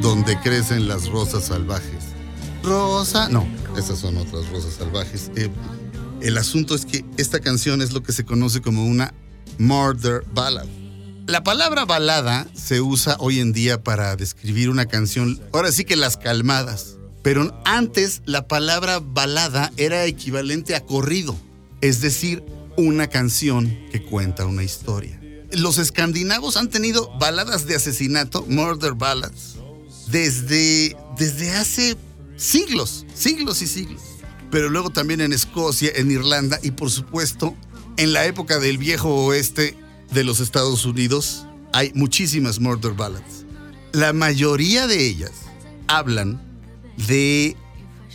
donde 0.00 0.38
crecen 0.38 0.86
las 0.86 1.08
rosas 1.08 1.46
salvajes. 1.46 2.14
Rosa, 2.62 3.28
no, 3.28 3.44
esas 3.76 3.98
son 3.98 4.16
otras 4.18 4.48
rosas 4.50 4.74
salvajes. 4.74 5.32
Eh, 5.34 5.50
el 6.20 6.38
asunto 6.38 6.76
es 6.76 6.86
que 6.86 7.04
esta 7.16 7.40
canción 7.40 7.82
es 7.82 7.92
lo 7.92 8.04
que 8.04 8.12
se 8.12 8.24
conoce 8.24 8.60
como 8.60 8.86
una 8.86 9.12
murder 9.58 10.22
ballad. 10.32 10.66
La 11.26 11.42
palabra 11.42 11.84
balada 11.84 12.46
se 12.54 12.80
usa 12.80 13.16
hoy 13.18 13.40
en 13.40 13.52
día 13.52 13.82
para 13.82 14.14
describir 14.14 14.70
una 14.70 14.86
canción, 14.86 15.40
ahora 15.52 15.72
sí 15.72 15.84
que 15.84 15.96
las 15.96 16.16
calmadas. 16.16 16.98
Pero 17.24 17.60
antes 17.64 18.22
la 18.26 18.46
palabra 18.46 19.00
balada 19.00 19.72
era 19.76 20.04
equivalente 20.04 20.76
a 20.76 20.84
corrido, 20.84 21.36
es 21.80 22.00
decir, 22.00 22.44
una 22.76 23.08
canción 23.08 23.76
que 23.90 24.04
cuenta 24.04 24.46
una 24.46 24.62
historia. 24.62 25.20
Los 25.56 25.78
escandinavos 25.78 26.58
han 26.58 26.68
tenido 26.68 27.10
baladas 27.18 27.66
de 27.66 27.76
asesinato, 27.76 28.44
murder 28.46 28.92
ballads, 28.92 29.56
desde, 30.08 30.94
desde 31.18 31.50
hace 31.52 31.96
siglos, 32.36 33.06
siglos 33.14 33.62
y 33.62 33.66
siglos. 33.66 34.02
Pero 34.50 34.68
luego 34.68 34.90
también 34.90 35.22
en 35.22 35.32
Escocia, 35.32 35.90
en 35.94 36.10
Irlanda 36.10 36.60
y 36.62 36.72
por 36.72 36.90
supuesto 36.90 37.56
en 37.96 38.12
la 38.12 38.26
época 38.26 38.58
del 38.58 38.76
viejo 38.76 39.08
oeste 39.08 39.74
de 40.12 40.24
los 40.24 40.40
Estados 40.40 40.84
Unidos 40.84 41.46
hay 41.72 41.90
muchísimas 41.94 42.60
murder 42.60 42.92
ballads. 42.92 43.46
La 43.92 44.12
mayoría 44.12 44.86
de 44.86 45.06
ellas 45.06 45.32
hablan 45.88 46.38
de 47.08 47.56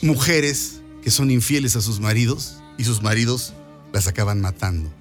mujeres 0.03 0.81
que 1.01 1.09
son 1.09 1.31
infieles 1.31 1.75
a 1.75 1.81
sus 1.81 1.99
maridos 1.99 2.57
y 2.77 2.83
sus 2.83 3.01
maridos 3.01 3.53
las 3.93 4.07
acaban 4.07 4.41
matando. 4.41 5.00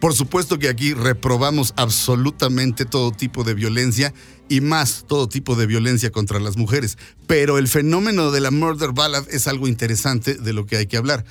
Por 0.00 0.14
supuesto 0.14 0.58
que 0.58 0.68
aquí 0.68 0.94
reprobamos 0.94 1.74
absolutamente 1.76 2.84
todo 2.84 3.10
tipo 3.10 3.42
de 3.42 3.54
violencia 3.54 4.14
y 4.48 4.60
más 4.60 5.04
todo 5.06 5.28
tipo 5.28 5.56
de 5.56 5.66
violencia 5.66 6.10
contra 6.10 6.38
las 6.38 6.56
mujeres, 6.56 6.98
pero 7.26 7.58
el 7.58 7.68
fenómeno 7.68 8.30
de 8.30 8.40
la 8.40 8.50
murder 8.50 8.92
ballad 8.92 9.26
es 9.30 9.46
algo 9.48 9.68
interesante 9.68 10.34
de 10.34 10.52
lo 10.52 10.66
que 10.66 10.76
hay 10.76 10.86
que 10.86 10.96
hablar. 10.96 11.24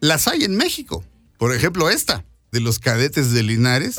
Las 0.00 0.26
hay 0.26 0.44
en 0.44 0.56
México, 0.56 1.04
por 1.38 1.54
ejemplo 1.54 1.90
esta, 1.90 2.24
de 2.50 2.60
los 2.60 2.78
cadetes 2.78 3.32
de 3.32 3.42
Linares. 3.42 3.96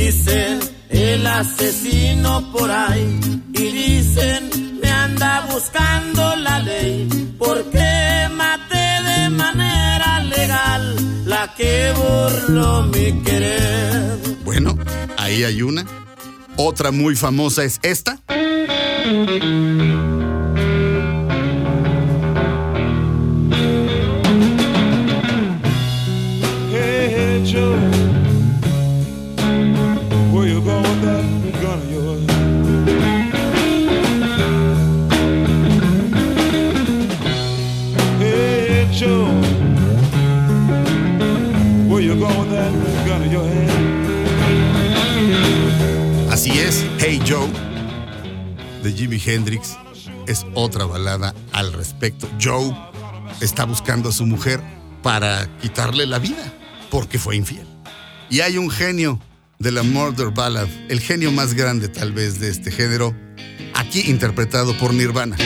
Dicen 0.00 0.60
el 0.88 1.26
asesino 1.26 2.50
por 2.52 2.70
ahí 2.70 3.20
y 3.52 3.64
dicen 3.82 4.78
me 4.82 4.90
anda 4.90 5.46
buscando 5.52 6.36
la 6.36 6.58
ley 6.60 7.08
porque 7.38 8.28
maté 8.32 8.88
de 9.10 9.28
manera 9.28 10.20
legal 10.20 10.82
la 11.26 11.54
que 11.54 11.92
burló 11.96 12.82
mi 12.84 13.22
querer. 13.22 14.18
Bueno, 14.44 14.76
ahí 15.18 15.44
hay 15.44 15.62
una. 15.62 15.84
Otra 16.56 16.90
muy 16.90 17.14
famosa 17.14 17.64
es 17.64 17.78
esta. 17.82 18.18
De 48.82 48.92
Jimi 48.92 49.20
Hendrix, 49.24 49.76
es 50.26 50.46
otra 50.54 50.84
balada 50.84 51.34
al 51.52 51.72
respecto. 51.72 52.28
Joe 52.40 52.74
está 53.40 53.64
buscando 53.64 54.08
a 54.08 54.12
su 54.12 54.26
mujer 54.26 54.60
para 55.02 55.48
quitarle 55.60 56.06
la 56.06 56.18
vida, 56.18 56.52
porque 56.90 57.18
fue 57.18 57.36
infiel. 57.36 57.66
Y 58.28 58.40
hay 58.40 58.58
un 58.58 58.70
genio 58.70 59.20
de 59.58 59.72
la 59.72 59.82
Murder 59.82 60.30
Ballad, 60.30 60.68
el 60.88 61.00
genio 61.00 61.32
más 61.32 61.54
grande 61.54 61.88
tal 61.88 62.12
vez 62.12 62.40
de 62.40 62.48
este 62.48 62.70
género, 62.70 63.14
aquí 63.74 64.02
interpretado 64.10 64.76
por 64.78 64.94
Nirvana. 64.94 65.36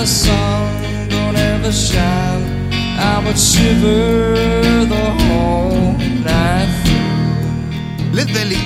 The. 0.00 0.50
I. 6.26 6.66
Led 8.12 8.32
Belly 8.32 8.56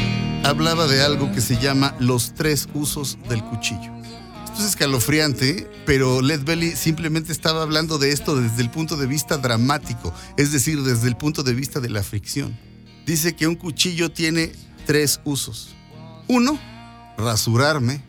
hablaba 0.44 0.86
de 0.86 1.02
algo 1.02 1.32
que 1.32 1.40
se 1.40 1.58
llama 1.60 1.94
los 1.98 2.34
tres 2.34 2.68
usos 2.72 3.18
del 3.28 3.42
cuchillo. 3.42 3.92
Esto 4.44 4.60
es 4.60 4.66
escalofriante, 4.66 5.68
pero 5.86 6.22
Led 6.22 6.44
Belly 6.44 6.76
simplemente 6.76 7.32
estaba 7.32 7.62
hablando 7.62 7.98
de 7.98 8.12
esto 8.12 8.36
desde 8.36 8.62
el 8.62 8.70
punto 8.70 8.96
de 8.96 9.06
vista 9.06 9.36
dramático, 9.36 10.14
es 10.36 10.52
decir, 10.52 10.82
desde 10.82 11.08
el 11.08 11.16
punto 11.16 11.42
de 11.42 11.54
vista 11.54 11.80
de 11.80 11.90
la 11.90 12.02
fricción. 12.02 12.56
Dice 13.06 13.34
que 13.34 13.48
un 13.48 13.56
cuchillo 13.56 14.12
tiene 14.12 14.52
tres 14.86 15.20
usos. 15.24 15.74
Uno, 16.28 16.58
rasurarme 17.18 18.02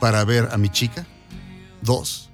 para 0.00 0.24
ver 0.24 0.48
a 0.52 0.58
mi 0.58 0.70
chica. 0.70 1.06
Dos, 1.82 2.29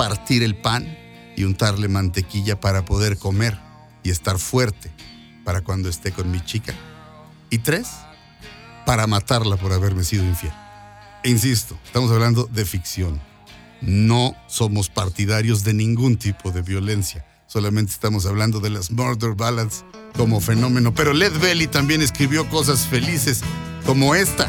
partir 0.00 0.42
el 0.42 0.56
pan 0.56 0.96
y 1.36 1.44
untarle 1.44 1.86
mantequilla 1.86 2.58
para 2.58 2.86
poder 2.86 3.18
comer 3.18 3.58
y 4.02 4.08
estar 4.08 4.38
fuerte 4.38 4.90
para 5.44 5.60
cuando 5.60 5.90
esté 5.90 6.10
con 6.10 6.30
mi 6.30 6.42
chica. 6.42 6.72
Y 7.50 7.58
tres, 7.58 7.88
para 8.86 9.06
matarla 9.06 9.58
por 9.58 9.74
haberme 9.74 10.02
sido 10.02 10.24
infiel. 10.24 10.54
E 11.22 11.28
insisto, 11.28 11.78
estamos 11.84 12.10
hablando 12.10 12.48
de 12.50 12.64
ficción. 12.64 13.20
No 13.82 14.34
somos 14.48 14.88
partidarios 14.88 15.64
de 15.64 15.74
ningún 15.74 16.16
tipo 16.16 16.50
de 16.50 16.62
violencia. 16.62 17.26
Solamente 17.46 17.92
estamos 17.92 18.24
hablando 18.24 18.58
de 18.60 18.70
las 18.70 18.90
murder 18.90 19.34
ballads 19.34 19.84
como 20.16 20.40
fenómeno. 20.40 20.94
Pero 20.94 21.12
Led 21.12 21.38
Belly 21.40 21.66
también 21.66 22.00
escribió 22.00 22.48
cosas 22.48 22.86
felices 22.86 23.42
como 23.84 24.14
esta. 24.14 24.48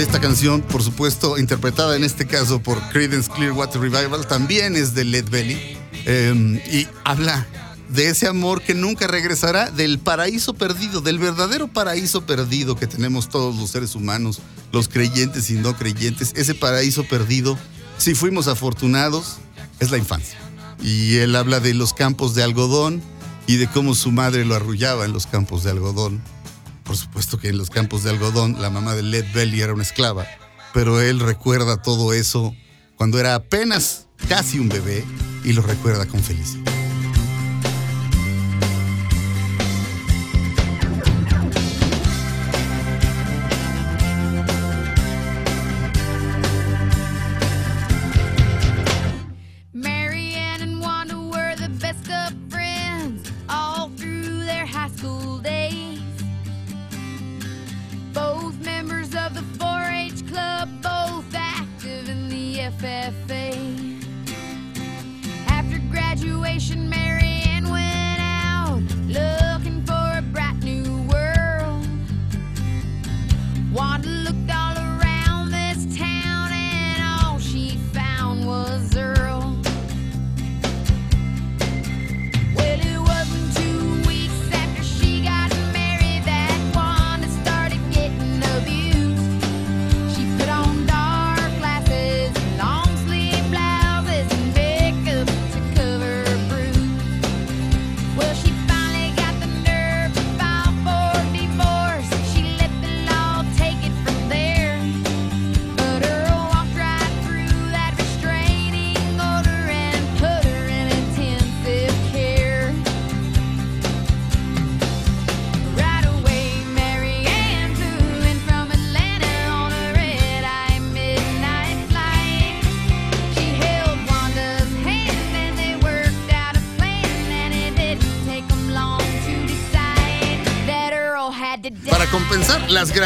Esta 0.00 0.20
canción, 0.20 0.60
por 0.62 0.82
supuesto, 0.82 1.38
interpretada 1.38 1.96
en 1.96 2.04
este 2.04 2.26
caso 2.26 2.60
por 2.60 2.80
Creedence 2.90 3.30
Clearwater 3.30 3.80
Revival, 3.80 4.26
también 4.26 4.76
es 4.76 4.94
de 4.94 5.04
Led 5.04 5.28
Belly. 5.30 5.76
Eh, 6.04 6.62
y 6.70 6.86
habla 7.04 7.46
de 7.88 8.08
ese 8.08 8.26
amor 8.26 8.62
que 8.62 8.74
nunca 8.74 9.06
regresará, 9.06 9.70
del 9.70 9.98
paraíso 9.98 10.54
perdido, 10.54 11.00
del 11.00 11.18
verdadero 11.18 11.68
paraíso 11.68 12.26
perdido 12.26 12.76
que 12.76 12.86
tenemos 12.86 13.28
todos 13.28 13.56
los 13.56 13.70
seres 13.70 13.94
humanos, 13.94 14.40
los 14.72 14.88
creyentes 14.88 15.50
y 15.50 15.54
no 15.54 15.76
creyentes. 15.76 16.32
Ese 16.36 16.54
paraíso 16.54 17.04
perdido, 17.04 17.58
si 17.98 18.14
fuimos 18.14 18.48
afortunados, 18.48 19.36
es 19.80 19.90
la 19.90 19.98
infancia. 19.98 20.38
Y 20.82 21.16
él 21.16 21.36
habla 21.36 21.60
de 21.60 21.74
los 21.74 21.94
campos 21.94 22.34
de 22.34 22.42
algodón 22.42 23.02
y 23.46 23.56
de 23.56 23.68
cómo 23.68 23.94
su 23.94 24.10
madre 24.10 24.44
lo 24.44 24.54
arrullaba 24.54 25.04
en 25.04 25.12
los 25.12 25.26
campos 25.26 25.62
de 25.64 25.70
algodón. 25.70 26.22
Por 26.84 26.96
supuesto 26.96 27.38
que 27.38 27.48
en 27.48 27.58
los 27.58 27.70
campos 27.70 28.04
de 28.04 28.10
algodón 28.10 28.60
la 28.60 28.70
mamá 28.70 28.94
de 28.94 29.02
Led 29.02 29.24
Belly 29.34 29.60
era 29.60 29.74
una 29.74 29.82
esclava, 29.82 30.26
pero 30.72 31.00
él 31.00 31.20
recuerda 31.20 31.82
todo 31.82 32.12
eso 32.12 32.54
cuando 32.96 33.18
era 33.18 33.34
apenas 33.34 34.06
casi 34.28 34.58
un 34.58 34.68
bebé 34.68 35.04
y 35.44 35.52
lo 35.52 35.62
recuerda 35.62 36.06
con 36.06 36.22
felicidad. 36.22 36.75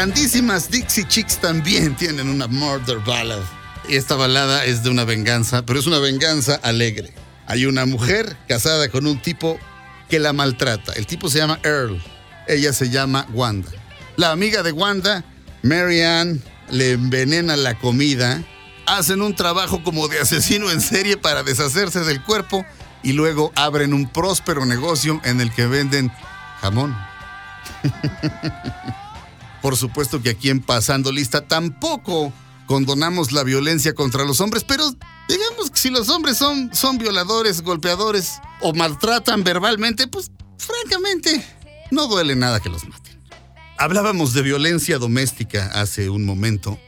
Grandísimas 0.01 0.71
Dixie 0.71 1.07
Chicks 1.07 1.37
también 1.37 1.95
tienen 1.95 2.27
una 2.27 2.47
murder 2.47 2.97
ballad. 3.05 3.43
Esta 3.87 4.15
balada 4.15 4.65
es 4.65 4.81
de 4.81 4.89
una 4.89 5.03
venganza, 5.03 5.63
pero 5.63 5.79
es 5.79 5.85
una 5.85 5.99
venganza 5.99 6.55
alegre. 6.63 7.13
Hay 7.45 7.67
una 7.67 7.85
mujer 7.85 8.35
casada 8.47 8.89
con 8.89 9.05
un 9.05 9.21
tipo 9.21 9.59
que 10.09 10.17
la 10.17 10.33
maltrata. 10.33 10.91
El 10.93 11.05
tipo 11.05 11.29
se 11.29 11.37
llama 11.37 11.59
Earl. 11.61 12.01
Ella 12.47 12.73
se 12.73 12.89
llama 12.89 13.27
Wanda. 13.31 13.69
La 14.15 14.31
amiga 14.31 14.63
de 14.63 14.71
Wanda, 14.71 15.23
Mary 15.61 16.01
le 16.71 16.93
envenena 16.93 17.55
la 17.55 17.77
comida. 17.77 18.43
Hacen 18.87 19.21
un 19.21 19.35
trabajo 19.35 19.83
como 19.83 20.07
de 20.07 20.19
asesino 20.19 20.71
en 20.71 20.81
serie 20.81 21.15
para 21.15 21.43
deshacerse 21.43 21.99
del 21.99 22.23
cuerpo 22.23 22.65
y 23.03 23.13
luego 23.13 23.51
abren 23.55 23.93
un 23.93 24.11
próspero 24.11 24.65
negocio 24.65 25.21
en 25.25 25.41
el 25.41 25.51
que 25.51 25.67
venden 25.67 26.11
jamón. 26.59 26.97
Por 29.61 29.77
supuesto 29.77 30.21
que 30.21 30.31
aquí 30.31 30.49
en 30.49 30.61
Pasando 30.61 31.11
Lista 31.11 31.47
tampoco 31.47 32.33
condonamos 32.65 33.31
la 33.31 33.43
violencia 33.43 33.93
contra 33.93 34.23
los 34.23 34.41
hombres, 34.41 34.63
pero 34.63 34.83
digamos 35.27 35.69
que 35.71 35.77
si 35.77 35.89
los 35.89 36.09
hombres 36.09 36.37
son, 36.37 36.73
son 36.73 36.97
violadores, 36.97 37.61
golpeadores 37.61 38.39
o 38.61 38.73
maltratan 38.73 39.43
verbalmente, 39.43 40.07
pues 40.07 40.31
francamente 40.57 41.45
no 41.91 42.07
duele 42.07 42.35
nada 42.35 42.59
que 42.59 42.69
los 42.69 42.87
maten. 42.87 43.19
Hablábamos 43.77 44.33
de 44.33 44.41
violencia 44.41 44.99
doméstica 44.99 45.71
hace 45.73 46.09
un 46.09 46.25
momento 46.25 46.79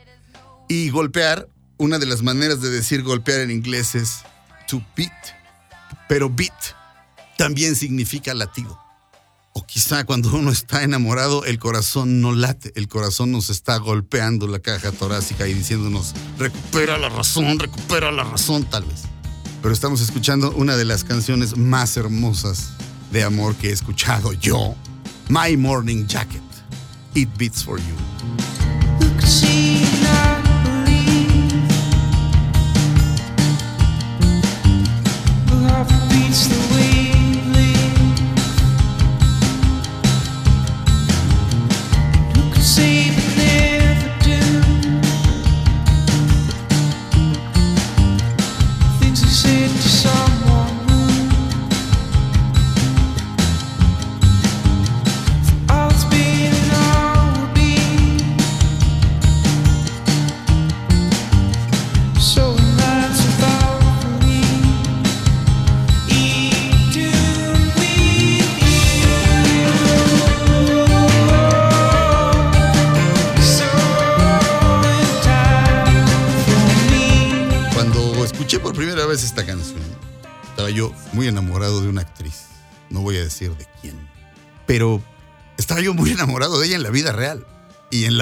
y 0.68 0.90
golpear, 0.90 1.48
una 1.78 2.00
de 2.00 2.06
las 2.06 2.22
maneras 2.22 2.62
de 2.62 2.70
decir 2.70 3.04
golpear 3.04 3.42
en 3.42 3.52
inglés 3.52 3.96
es 3.96 4.20
to 4.68 4.82
beat, 4.96 5.12
pero 6.08 6.30
beat 6.30 6.54
también 7.38 7.76
significa 7.76 8.34
latido. 8.34 8.83
O 9.56 9.63
quizá 9.63 10.04
cuando 10.04 10.34
uno 10.36 10.52
está 10.52 10.84
enamorado, 10.84 11.46
el 11.46 11.60
corazón 11.60 12.22
no 12.22 12.34
late, 12.34 12.74
el 12.76 12.88
corazón 12.88 13.32
nos 13.32 13.52
está 13.52 13.78
golpeando 13.78 14.48
la 14.48 14.60
caja 14.60 14.92
torácica 14.92 15.48
y 15.48 15.54
diciéndonos, 15.54 16.16
recupera 16.39 16.98
la 16.98 17.10
razón, 17.10 17.60
recupera 17.60 18.12
la 18.12 18.24
razón, 18.24 18.63
tal 18.63 18.84
vez. 18.84 19.04
Pero 19.62 19.72
estamos 19.72 20.02
escuchando 20.02 20.52
una 20.52 20.76
de 20.76 20.86
las 20.86 21.04
canciones 21.04 21.56
más 21.56 21.96
hermosas 21.98 22.72
de 23.12 23.24
amor 23.24 23.56
que 23.56 23.70
he 23.70 23.72
escuchado 23.72 24.34
yo, 24.34 24.76
My 25.30 25.56
Morning 25.56 26.08
Jacket, 26.08 26.42
It 27.13 27.30
Beats 27.38 27.63
for 27.63 27.80
You. 27.80 27.96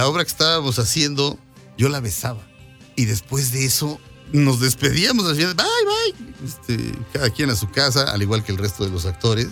La 0.02 0.08
obra 0.08 0.24
que 0.24 0.32
estábamos 0.32 0.80
haciendo, 0.80 1.38
yo 1.78 1.88
la 1.88 2.00
besaba. 2.00 2.42
Y 2.96 3.06
después 3.06 3.52
de 3.52 3.66
eso, 3.66 4.00
nos 4.34 4.60
despedíamos 4.60 5.28
así, 5.28 5.46
bye, 5.46 5.54
bye. 5.54 6.34
Este, 6.44 6.92
cada 7.14 7.30
quien 7.30 7.52
a 7.52 7.56
su 7.56 7.70
casa, 7.70 8.12
al 8.12 8.20
igual 8.24 8.44
que 8.44 8.52
el 8.52 8.58
resto 8.58 8.84
de 8.84 8.90
los 8.90 9.06
actores. 9.06 9.50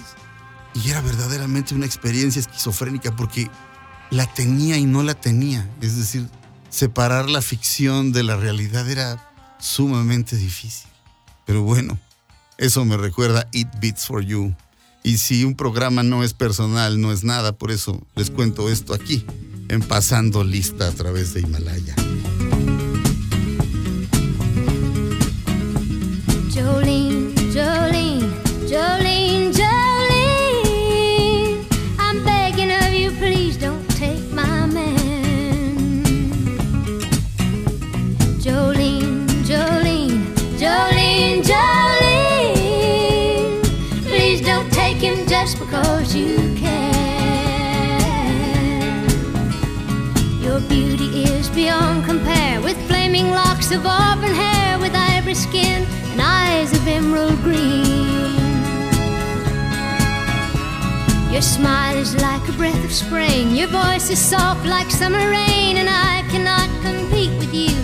Y 0.73 0.89
era 0.89 1.01
verdaderamente 1.01 1.75
una 1.75 1.85
experiencia 1.85 2.39
esquizofrénica 2.39 3.15
porque 3.15 3.47
la 4.09 4.25
tenía 4.33 4.77
y 4.77 4.85
no 4.85 5.03
la 5.03 5.13
tenía. 5.13 5.69
Es 5.81 5.97
decir, 5.97 6.27
separar 6.71 7.29
la 7.29 7.43
ficción 7.43 8.11
de 8.11 8.23
la 8.23 8.35
realidad 8.35 8.89
era 8.89 9.31
sumamente 9.59 10.35
difícil. 10.35 10.89
Pero 11.45 11.61
bueno, 11.61 11.99
eso 12.57 12.83
me 12.85 12.97
recuerda 12.97 13.47
It 13.51 13.67
Beats 13.79 14.07
for 14.07 14.23
You. 14.23 14.55
Y 15.03 15.19
si 15.19 15.43
un 15.43 15.55
programa 15.55 16.01
no 16.01 16.23
es 16.23 16.33
personal, 16.33 16.99
no 16.99 17.11
es 17.11 17.23
nada, 17.23 17.51
por 17.51 17.69
eso 17.69 18.01
les 18.15 18.31
cuento 18.31 18.67
esto 18.67 18.95
aquí, 18.95 19.27
en 19.69 19.81
Pasando 19.81 20.43
Lista 20.43 20.87
a 20.87 20.91
través 20.91 21.33
de 21.33 21.41
Himalaya. 21.41 21.95
Soft 64.15 64.65
like 64.65 64.89
summer 64.91 65.29
rain, 65.29 65.77
and 65.77 65.89
I 65.89 66.23
cannot 66.31 66.69
compete 66.81 67.31
with 67.39 67.53
you, 67.53 67.75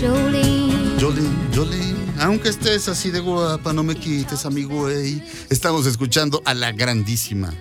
Jolene. 0.00 0.98
Jolene, 0.98 1.54
Jolene, 1.54 1.96
aunque 2.20 2.48
estés 2.48 2.88
así 2.88 3.10
de 3.10 3.20
guapa, 3.20 3.72
no 3.72 3.82
me 3.82 3.94
quites, 3.94 4.46
amigo. 4.46 4.88
Estamos 5.50 5.86
escuchando 5.86 6.42
a 6.44 6.54
la 6.54 6.72
grandísima 6.72 7.52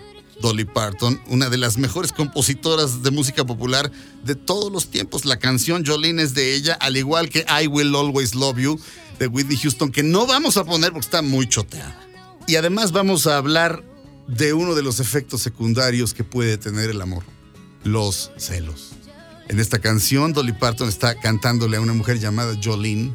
Dolly 0.42 0.66
Parton, 0.66 1.22
una 1.28 1.50
de 1.50 1.58
las 1.58 1.78
mejores 1.78 2.12
compositoras 2.12 3.04
de 3.04 3.12
música 3.12 3.46
popular 3.46 3.92
de 4.24 4.36
todos 4.36 4.72
los 4.72 4.90
tiempos. 4.90 5.26
La 5.26 5.38
canción 5.38 5.86
Jolene 5.86 6.24
es 6.24 6.34
de 6.34 6.56
ella, 6.56 6.78
al 6.80 6.98
igual 6.98 7.30
que 7.30 7.46
I 7.50 7.68
Will 7.68 7.96
Always 7.96 8.36
Love 8.36 8.58
You 8.60 8.80
de 9.20 9.28
Whitney 9.28 9.58
Houston, 9.58 9.92
que 9.92 10.04
no 10.04 10.26
vamos 10.26 10.58
a 10.58 10.64
poner 10.64 10.92
porque 10.92 11.06
está 11.06 11.22
muy 11.22 11.48
choteada. 11.48 12.00
Y 12.48 12.56
además 12.58 12.92
vamos 12.92 13.28
a 13.28 13.38
hablar 13.38 13.84
de 14.28 14.54
uno 14.54 14.76
de 14.76 14.84
los 14.84 15.00
efectos 15.00 15.42
secundarios 15.42 16.14
que 16.14 16.24
puede 16.24 16.58
tener 16.58 16.90
el 16.90 17.02
amor, 17.02 17.24
los 17.86 18.32
celos. 18.36 18.92
En 19.48 19.60
esta 19.60 19.80
canción, 19.80 20.34
Dolly 20.34 20.54
Parton 20.54 20.90
está 20.90 21.16
cantándole 21.16 21.78
a 21.78 21.82
una 21.82 21.94
mujer 21.94 22.20
llamada 22.20 22.60
Jolene, 22.62 23.14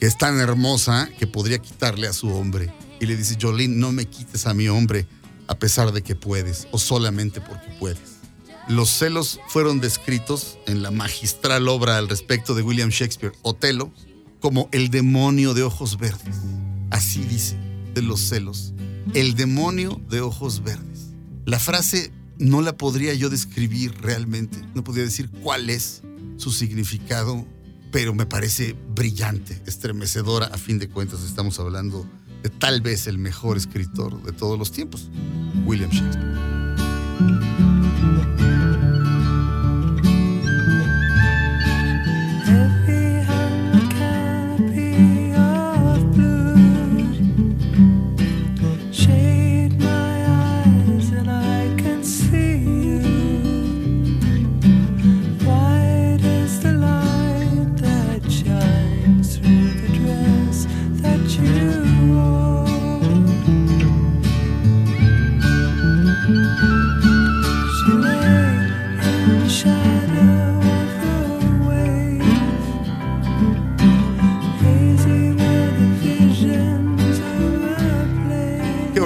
que 0.00 0.06
es 0.06 0.16
tan 0.16 0.40
hermosa 0.40 1.08
que 1.18 1.26
podría 1.26 1.58
quitarle 1.58 2.08
a 2.08 2.12
su 2.12 2.28
hombre. 2.28 2.72
Y 3.00 3.06
le 3.06 3.16
dice, 3.16 3.36
Jolene, 3.40 3.76
no 3.76 3.92
me 3.92 4.06
quites 4.06 4.46
a 4.46 4.54
mi 4.54 4.68
hombre 4.68 5.06
a 5.46 5.58
pesar 5.58 5.92
de 5.92 6.02
que 6.02 6.16
puedes, 6.16 6.66
o 6.72 6.78
solamente 6.78 7.40
porque 7.40 7.68
puedes. 7.78 8.18
Los 8.66 8.90
celos 8.90 9.40
fueron 9.48 9.80
descritos 9.80 10.58
en 10.66 10.82
la 10.82 10.90
magistral 10.90 11.68
obra 11.68 11.98
al 11.98 12.08
respecto 12.08 12.54
de 12.54 12.62
William 12.62 12.90
Shakespeare, 12.90 13.32
Otelo, 13.42 13.92
como 14.40 14.68
el 14.72 14.90
demonio 14.90 15.54
de 15.54 15.62
ojos 15.62 15.98
verdes. 15.98 16.36
Así 16.90 17.24
dice, 17.24 17.56
de 17.94 18.02
los 18.02 18.20
celos. 18.20 18.72
El 19.14 19.34
demonio 19.34 20.00
de 20.08 20.20
ojos 20.20 20.62
verdes. 20.62 21.08
La 21.44 21.58
frase 21.58 22.12
no 22.38 22.62
la 22.62 22.76
podría 22.76 23.14
yo 23.14 23.28
describir 23.30 23.94
realmente, 24.00 24.58
no 24.74 24.84
podría 24.84 25.04
decir 25.04 25.28
cuál 25.42 25.70
es 25.70 26.02
su 26.36 26.50
significado, 26.50 27.46
pero 27.90 28.14
me 28.14 28.26
parece 28.26 28.76
brillante, 28.94 29.60
estremecedora. 29.66 30.46
A 30.46 30.58
fin 30.58 30.78
de 30.78 30.88
cuentas, 30.88 31.22
estamos 31.24 31.58
hablando 31.58 32.06
de 32.42 32.50
tal 32.50 32.80
vez 32.80 33.06
el 33.06 33.18
mejor 33.18 33.56
escritor 33.56 34.22
de 34.22 34.32
todos 34.32 34.58
los 34.58 34.72
tiempos, 34.72 35.10
William 35.66 35.90
Shakespeare. 35.90 36.67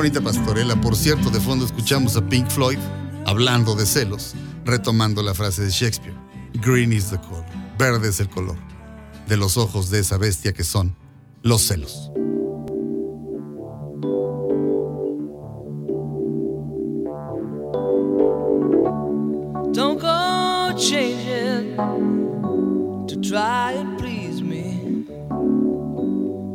Bonita 0.02 0.20
pastorela. 0.20 0.74
Por 0.80 0.96
cierto, 0.96 1.30
de 1.30 1.38
fondo 1.38 1.64
escuchamos 1.64 2.16
a 2.16 2.28
Pink 2.28 2.50
Floyd 2.50 2.78
hablando 3.24 3.76
de 3.76 3.86
celos, 3.86 4.34
retomando 4.64 5.22
la 5.22 5.32
frase 5.32 5.62
de 5.62 5.70
Shakespeare. 5.70 6.16
Green 6.54 6.92
is 6.92 7.08
the 7.08 7.18
color. 7.18 7.44
Verde 7.78 8.08
es 8.08 8.18
el 8.18 8.28
color 8.28 8.56
de 9.28 9.36
los 9.36 9.56
ojos 9.56 9.90
de 9.90 10.00
esa 10.00 10.18
bestia 10.18 10.52
que 10.52 10.64
son 10.64 10.96
los 11.42 11.62
celos. 11.62 12.10
Don't 19.72 20.00
go 20.00 20.76
changing 20.76 21.76
to 23.06 23.20
try 23.20 23.74
and 23.74 23.96
please 23.98 24.42
me. 24.42 25.06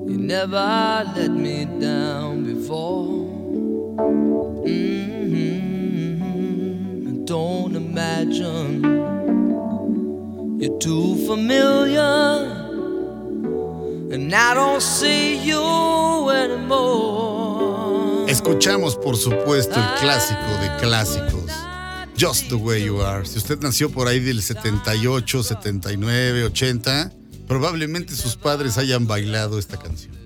You 0.06 0.18
never 0.18 1.06
let 1.16 1.32
me 1.32 1.64
down 1.80 2.44
before. 2.44 3.27
Imagine 8.28 8.82
you're 10.60 10.78
too 10.80 11.16
familiar, 11.26 12.66
and 14.12 14.34
I 14.34 14.54
don't 14.54 14.82
see 14.82 15.38
you 15.44 16.30
anymore. 16.30 18.26
Escuchamos, 18.28 18.96
por 18.98 19.16
supuesto, 19.16 19.76
el 19.76 20.00
clásico 20.00 20.58
de 20.62 20.70
clásicos. 20.80 21.52
Just 22.18 22.50
the 22.50 22.56
way 22.56 22.84
you 22.84 23.02
are. 23.02 23.26
Si 23.26 23.38
usted 23.38 23.60
nació 23.62 23.92
por 23.92 24.08
ahí 24.08 24.20
del 24.20 24.42
78, 24.42 25.44
79, 25.44 26.46
80, 26.46 27.12
probablemente 27.48 28.16
sus 28.16 28.36
padres 28.36 28.78
hayan 28.78 29.08
bailado 29.08 29.60
esta 29.60 29.78
canción. 29.78 30.18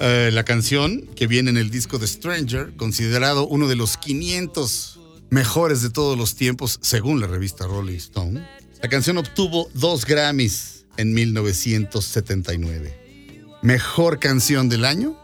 Eh, 0.00 0.30
la 0.32 0.44
canción 0.44 1.08
que 1.16 1.26
viene 1.26 1.50
en 1.50 1.56
el 1.56 1.70
disco 1.70 1.98
de 1.98 2.06
Stranger, 2.06 2.74
considerado 2.76 3.46
uno 3.46 3.68
de 3.68 3.76
los 3.76 3.96
500 3.96 4.97
mejores 5.30 5.82
de 5.82 5.90
todos 5.90 6.16
los 6.16 6.34
tiempos, 6.34 6.78
según 6.82 7.20
la 7.20 7.26
revista 7.26 7.66
Rolling 7.66 7.96
Stone. 7.96 8.46
La 8.82 8.88
canción 8.88 9.18
obtuvo 9.18 9.68
dos 9.74 10.04
Grammys 10.04 10.86
en 10.96 11.12
1979. 11.14 13.58
Mejor 13.62 14.18
canción 14.18 14.68
del 14.68 14.84
año 14.84 15.16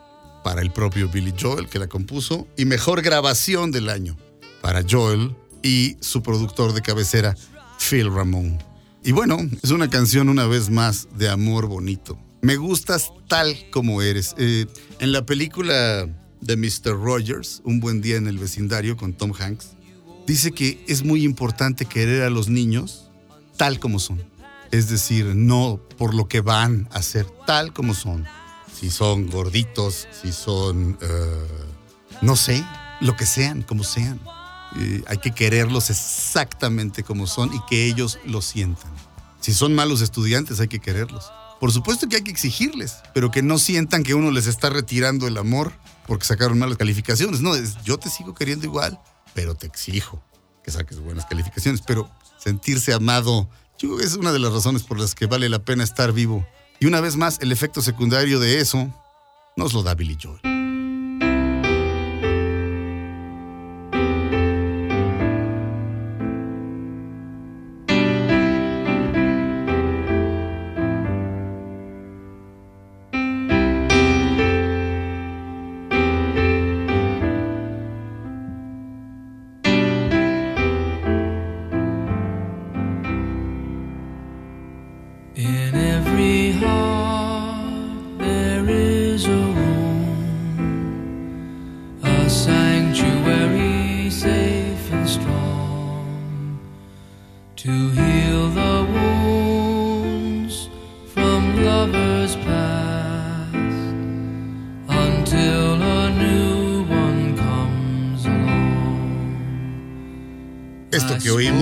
para 0.42 0.60
el 0.60 0.72
propio 0.72 1.08
Billy 1.08 1.34
Joel 1.38 1.68
que 1.68 1.78
la 1.78 1.88
compuso 1.88 2.46
y 2.56 2.64
mejor 2.64 3.02
grabación 3.02 3.70
del 3.70 3.88
año 3.88 4.16
para 4.60 4.82
Joel 4.88 5.34
y 5.62 5.96
su 6.00 6.22
productor 6.22 6.74
de 6.74 6.82
cabecera 6.82 7.36
Phil 7.78 8.12
Ramone. 8.12 8.58
Y 9.02 9.12
bueno, 9.12 9.38
es 9.62 9.70
una 9.70 9.88
canción 9.88 10.28
una 10.28 10.46
vez 10.46 10.70
más 10.70 11.08
de 11.16 11.28
amor 11.28 11.66
bonito. 11.66 12.18
Me 12.42 12.56
gustas 12.56 13.12
tal 13.28 13.56
como 13.70 14.02
eres. 14.02 14.34
Eh, 14.38 14.66
en 14.98 15.12
la 15.12 15.24
película 15.24 16.06
de 16.40 16.56
Mr. 16.56 16.92
Rogers, 16.92 17.62
Un 17.64 17.80
buen 17.80 18.02
día 18.02 18.16
en 18.16 18.26
el 18.26 18.38
vecindario 18.38 18.96
con 18.96 19.14
Tom 19.14 19.32
Hanks, 19.38 19.73
dice 20.26 20.52
que 20.52 20.84
es 20.88 21.04
muy 21.04 21.24
importante 21.24 21.84
querer 21.86 22.22
a 22.22 22.30
los 22.30 22.48
niños 22.48 23.10
tal 23.56 23.78
como 23.78 23.98
son. 23.98 24.22
Es 24.70 24.88
decir, 24.88 25.26
no 25.36 25.80
por 25.96 26.14
lo 26.14 26.26
que 26.26 26.40
van 26.40 26.88
a 26.92 27.02
ser, 27.02 27.26
tal 27.46 27.72
como 27.72 27.94
son. 27.94 28.26
Si 28.74 28.90
son 28.90 29.28
gorditos, 29.28 30.08
si 30.20 30.32
son, 30.32 30.98
eh, 31.00 31.46
no 32.22 32.34
sé, 32.34 32.64
lo 33.00 33.16
que 33.16 33.26
sean, 33.26 33.62
como 33.62 33.84
sean. 33.84 34.20
Eh, 34.76 35.04
hay 35.06 35.18
que 35.18 35.32
quererlos 35.32 35.90
exactamente 35.90 37.04
como 37.04 37.26
son 37.26 37.54
y 37.54 37.60
que 37.68 37.86
ellos 37.86 38.18
lo 38.24 38.42
sientan. 38.42 38.90
Si 39.40 39.52
son 39.54 39.74
malos 39.74 40.00
estudiantes, 40.00 40.58
hay 40.58 40.68
que 40.68 40.80
quererlos. 40.80 41.30
Por 41.60 41.70
supuesto 41.70 42.08
que 42.08 42.16
hay 42.16 42.22
que 42.22 42.32
exigirles, 42.32 42.96
pero 43.14 43.30
que 43.30 43.42
no 43.42 43.58
sientan 43.58 44.02
que 44.02 44.14
uno 44.14 44.30
les 44.30 44.46
está 44.46 44.70
retirando 44.70 45.28
el 45.28 45.38
amor 45.38 45.72
porque 46.06 46.24
sacaron 46.24 46.58
malas 46.58 46.76
calificaciones. 46.76 47.40
No, 47.40 47.52
yo 47.84 47.98
te 47.98 48.10
sigo 48.10 48.34
queriendo 48.34 48.66
igual, 48.66 49.00
pero 49.34 49.54
te 49.54 49.66
exijo 49.66 50.22
que 50.62 50.70
saques 50.70 50.98
buenas 51.00 51.26
calificaciones. 51.26 51.82
Pero 51.82 52.08
sentirse 52.38 52.92
amado, 52.92 53.48
es 54.00 54.14
una 54.16 54.32
de 54.32 54.38
las 54.38 54.52
razones 54.52 54.82
por 54.82 54.98
las 54.98 55.14
que 55.14 55.26
vale 55.26 55.48
la 55.48 55.58
pena 55.58 55.84
estar 55.84 56.12
vivo. 56.12 56.46
Y 56.80 56.86
una 56.86 57.00
vez 57.00 57.16
más, 57.16 57.38
el 57.40 57.52
efecto 57.52 57.82
secundario 57.82 58.40
de 58.40 58.60
eso 58.60 58.92
nos 59.56 59.72
lo 59.72 59.82
da 59.82 59.94
Billy 59.94 60.16
Joel. 60.20 60.53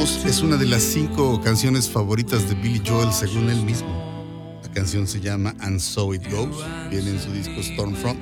Es 0.03 0.43
una 0.43 0.57
de 0.57 0.67
las 0.67 0.83
cinco 0.83 1.41
canciones 1.41 1.89
favoritas 1.89 2.49
de 2.49 2.57
Billy 2.57 2.83
Joel 2.85 3.13
según 3.13 3.49
él 3.51 3.63
mismo. 3.63 4.59
La 4.61 4.69
canción 4.73 5.07
se 5.07 5.21
llama 5.21 5.55
And 5.61 5.79
So 5.79 6.13
It 6.13 6.29
Goes, 6.29 6.57
viene 6.91 7.11
en 7.11 7.21
su 7.21 7.31
disco 7.31 7.63
Stormfront. 7.63 8.19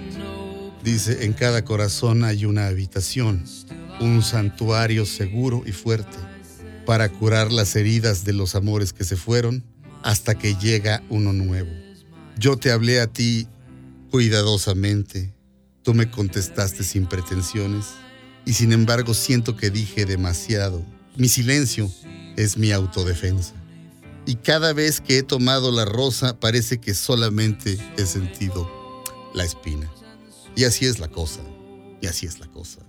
Dice, 0.85 1.25
en 1.25 1.33
cada 1.33 1.65
corazón 1.65 2.23
hay 2.23 2.45
una 2.45 2.67
habitación, 2.67 3.45
un 3.99 4.23
santuario 4.23 5.07
seguro 5.07 5.63
y 5.65 5.73
fuerte 5.73 6.19
para 6.85 7.09
curar 7.09 7.51
las 7.51 7.75
heridas 7.77 8.27
de 8.27 8.35
los 8.35 8.55
amores 8.55 8.93
que 8.93 9.05
se 9.05 9.17
fueron 9.17 9.65
hasta 10.03 10.35
que 10.35 10.57
llega 10.57 11.03
uno 11.09 11.33
nuevo. 11.33 11.71
Yo 12.39 12.59
te 12.59 12.73
hablé 12.73 13.01
a 13.01 13.07
ti 13.07 13.49
cuidadosamente, 14.11 15.33
tú 15.83 15.95
me 15.95 16.11
contestaste 16.11 16.85
sin 16.85 17.07
pretensiones 17.07 17.87
y 18.45 18.53
sin 18.53 18.75
embargo 18.75 19.15
siento 19.15 19.57
que 19.57 19.71
dije 19.71 20.05
demasiado. 20.05 20.85
Mi 21.17 21.29
silencio 21.29 21.91
es 22.37 22.57
mi 22.57 22.73
autodefensa. 22.73 23.55
Y 24.27 24.37
cada 24.37 24.73
vez 24.73 25.01
que 25.01 25.19
he 25.19 25.23
tomado 25.23 25.73
la 25.73 25.85
rosa 25.85 26.39
parece 26.39 26.79
que 26.79 26.95
solamente 26.95 27.79
he 27.97 28.07
sentido 28.07 28.71
la 29.35 29.45
espina. 29.45 29.91
Y 30.57 30.65
así 30.65 30.87
es 30.87 30.99
la 30.99 31.09
cosa, 31.09 31.41
y 32.01 32.07
así 32.07 32.27
es 32.27 32.39
la 32.39 32.47
cosa. 32.47 32.81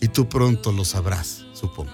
Y 0.00 0.08
tú 0.08 0.28
pronto 0.28 0.72
lo 0.72 0.84
sabrás, 0.84 1.44
supongo. 1.52 1.92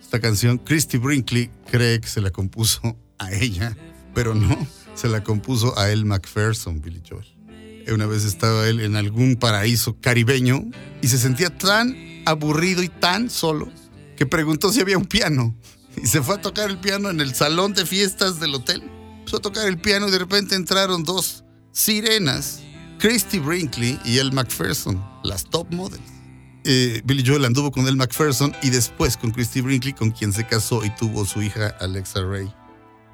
Esta 0.00 0.20
canción, 0.20 0.58
Christy 0.58 0.98
Brinkley 0.98 1.50
cree 1.70 2.00
que 2.00 2.08
se 2.08 2.20
la 2.20 2.30
compuso 2.30 2.96
a 3.18 3.32
ella, 3.32 3.76
pero 4.14 4.34
no, 4.34 4.66
se 4.94 5.08
la 5.08 5.22
compuso 5.22 5.78
a 5.78 5.90
él 5.90 6.04
Macpherson, 6.04 6.80
Billy 6.80 7.02
Joel. 7.08 7.26
Una 7.92 8.06
vez 8.06 8.24
estaba 8.24 8.68
él 8.68 8.80
en 8.80 8.96
algún 8.96 9.36
paraíso 9.36 9.96
caribeño 10.00 10.70
y 11.00 11.08
se 11.08 11.18
sentía 11.18 11.56
tan 11.56 11.96
aburrido 12.26 12.82
y 12.82 12.88
tan 12.88 13.30
solo 13.30 13.70
que 14.18 14.26
preguntó 14.26 14.72
si 14.72 14.80
había 14.80 14.98
un 14.98 15.06
piano. 15.06 15.54
Y 15.96 16.06
se 16.08 16.20
fue 16.20 16.34
a 16.34 16.40
tocar 16.40 16.68
el 16.68 16.78
piano 16.78 17.08
en 17.08 17.20
el 17.20 17.36
salón 17.36 17.72
de 17.72 17.86
fiestas 17.86 18.40
del 18.40 18.52
hotel. 18.52 18.82
Empezó 19.20 19.36
a 19.36 19.40
tocar 19.40 19.68
el 19.68 19.78
piano 19.78 20.08
y 20.08 20.10
de 20.10 20.18
repente 20.18 20.56
entraron 20.56 21.04
dos 21.04 21.44
sirenas, 21.70 22.60
Christy 22.98 23.38
Brinkley 23.38 23.98
y 24.04 24.18
El 24.18 24.32
Macpherson, 24.32 25.00
las 25.22 25.44
top 25.44 25.72
models. 25.72 26.02
Eh, 26.64 27.00
Billy 27.04 27.24
Joel 27.24 27.44
anduvo 27.44 27.70
con 27.70 27.86
El 27.86 27.96
Macpherson 27.96 28.52
y 28.60 28.70
después 28.70 29.16
con 29.16 29.30
Christy 29.30 29.60
Brinkley, 29.60 29.92
con 29.92 30.10
quien 30.10 30.32
se 30.32 30.44
casó 30.44 30.84
y 30.84 30.90
tuvo 30.96 31.24
su 31.24 31.40
hija 31.40 31.68
Alexa 31.80 32.20
Ray. 32.22 32.52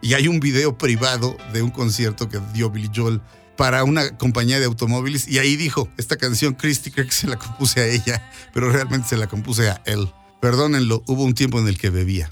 Y 0.00 0.14
hay 0.14 0.26
un 0.26 0.40
video 0.40 0.78
privado 0.78 1.36
de 1.52 1.60
un 1.60 1.70
concierto 1.70 2.30
que 2.30 2.40
dio 2.54 2.70
Billy 2.70 2.90
Joel 2.94 3.20
para 3.58 3.84
una 3.84 4.16
compañía 4.16 4.58
de 4.58 4.64
automóviles 4.64 5.28
y 5.28 5.38
ahí 5.38 5.56
dijo, 5.56 5.88
esta 5.98 6.16
canción 6.16 6.54
Christy 6.54 6.90
creo 6.90 7.06
que 7.06 7.12
se 7.12 7.26
la 7.26 7.36
compuse 7.38 7.80
a 7.80 7.86
ella, 7.86 8.30
pero 8.54 8.70
realmente 8.70 9.08
se 9.08 9.18
la 9.18 9.26
compuse 9.26 9.68
a 9.68 9.82
él. 9.84 10.08
Perdónenlo, 10.44 11.02
hubo 11.06 11.24
un 11.24 11.32
tiempo 11.32 11.58
en 11.58 11.68
el 11.68 11.78
que 11.78 11.88
bebía. 11.88 12.30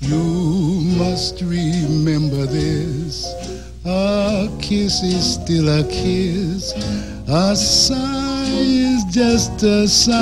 You 0.00 0.18
must 0.98 1.40
remember 1.40 2.48
this. 2.48 3.28
A 3.84 4.48
kiss 4.60 5.04
is 5.04 5.34
still 5.34 5.68
a 5.68 5.84
kiss. 5.84 6.74
A 7.28 7.54
sigh 7.54 8.48
is 8.48 9.04
just 9.04 9.62
a 9.62 9.86
sigh. 9.86 10.12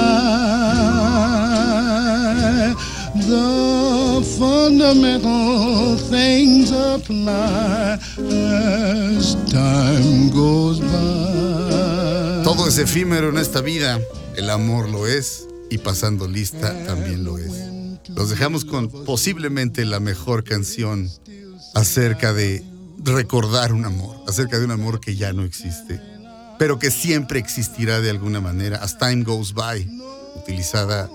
The 3.14 4.24
fundamental 4.38 5.96
things 5.96 6.70
apply 6.70 7.98
as 8.18 9.34
time 9.50 10.30
goes 10.30 10.78
by. 10.80 12.44
Todo 12.44 12.68
es 12.68 12.78
efímero 12.78 13.30
en 13.30 13.38
esta 13.38 13.62
vida. 13.62 14.00
El 14.36 14.48
amor 14.48 14.88
lo 14.88 15.08
es 15.08 15.48
y 15.70 15.78
pasando 15.78 16.28
lista 16.28 16.72
también 16.84 17.24
lo 17.24 17.38
es. 17.38 17.52
Los 18.14 18.30
dejamos 18.30 18.64
con 18.64 18.88
posiblemente 18.88 19.84
la 19.84 19.98
mejor 19.98 20.44
canción 20.44 21.11
acerca 21.74 22.32
de 22.32 22.64
recordar 22.98 23.72
un 23.72 23.86
amor, 23.86 24.16
acerca 24.28 24.58
de 24.58 24.66
un 24.66 24.70
amor 24.70 25.00
que 25.00 25.16
ya 25.16 25.32
no 25.32 25.42
existe, 25.42 26.00
pero 26.58 26.78
que 26.78 26.92
siempre 26.92 27.40
existirá 27.40 28.00
de 28.00 28.11
alguna 28.11 28.40
manera, 28.40 28.78
As 28.78 28.98
Time 28.98 29.24
Goes 29.24 29.52
By, 29.52 29.88
utilizada 30.36 31.11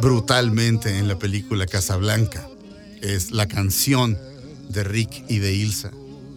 brutalmente 0.00 0.98
en 0.98 1.08
la 1.08 1.18
película 1.18 1.66
Casablanca. 1.66 2.48
Es 3.00 3.32
la 3.32 3.48
canción 3.48 4.18
de 4.68 4.84
Rick 4.84 5.24
y 5.28 5.38
de 5.38 5.54
Ilsa. 5.54 5.90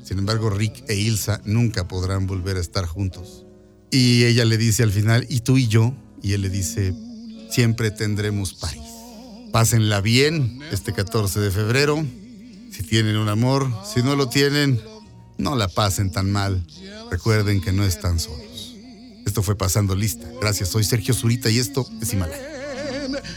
Sin 0.03 0.19
embargo, 0.19 0.49
Rick 0.49 0.83
e 0.87 0.95
Ilsa 0.95 1.41
nunca 1.45 1.87
podrán 1.87 2.27
volver 2.27 2.57
a 2.57 2.61
estar 2.61 2.85
juntos. 2.85 3.45
Y 3.91 4.25
ella 4.25 4.45
le 4.45 4.57
dice 4.57 4.83
al 4.83 4.91
final, 4.91 5.25
¿y 5.29 5.39
tú 5.39 5.57
y 5.57 5.67
yo? 5.67 5.93
Y 6.21 6.33
él 6.33 6.41
le 6.41 6.49
dice, 6.49 6.93
siempre 7.49 7.91
tendremos 7.91 8.53
París. 8.53 8.83
Pásenla 9.51 10.01
bien 10.01 10.59
este 10.71 10.93
14 10.93 11.39
de 11.39 11.51
febrero. 11.51 12.05
Si 12.71 12.83
tienen 12.83 13.15
un 13.15 13.29
amor, 13.29 13.71
si 13.93 14.03
no 14.03 14.15
lo 14.15 14.27
tienen, 14.27 14.81
no 15.37 15.55
la 15.55 15.67
pasen 15.67 16.11
tan 16.11 16.31
mal. 16.31 16.65
Recuerden 17.09 17.61
que 17.61 17.71
no 17.71 17.83
están 17.83 18.19
solos. 18.19 18.75
Esto 19.25 19.41
fue 19.41 19.55
Pasando 19.57 19.95
Lista. 19.95 20.27
Gracias, 20.41 20.69
soy 20.69 20.83
Sergio 20.83 21.13
Zurita 21.13 21.49
y 21.49 21.59
esto 21.59 21.87
es 22.01 22.13
Himalaya. 22.13 22.54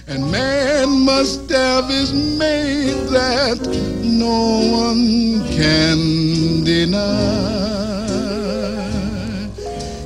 And 0.06 0.30
man 0.30 0.88
must 1.04 1.50
have 1.50 1.88
his 1.88 2.12
mate 2.12 3.08
that 3.10 3.58
no 4.02 4.60
one 4.72 5.46
can 5.48 6.64
deny. 6.64 7.78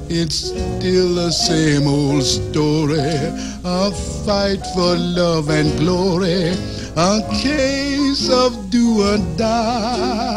It's 0.09 0.37
still 0.37 1.15
the 1.15 1.31
same 1.31 1.87
old 1.87 2.23
story 2.23 3.53
a 3.65 3.91
fight 4.25 4.65
for 4.75 4.97
love 4.97 5.49
and 5.51 5.79
glory, 5.79 6.53
a 6.97 7.23
case 7.41 8.29
of 8.29 8.71
do 8.71 9.03
or 9.03 9.19
die. 9.37 10.33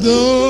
The 0.00 0.49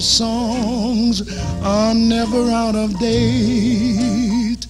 songs 0.00 1.22
are 1.62 1.94
never 1.94 2.50
out 2.50 2.74
of 2.74 2.98
date. 2.98 4.66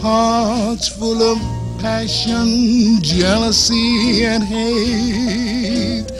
Hearts 0.00 0.88
full 0.88 1.22
of 1.22 1.38
passion, 1.80 3.02
jealousy, 3.02 4.24
and 4.24 4.44
hate. 4.44 6.10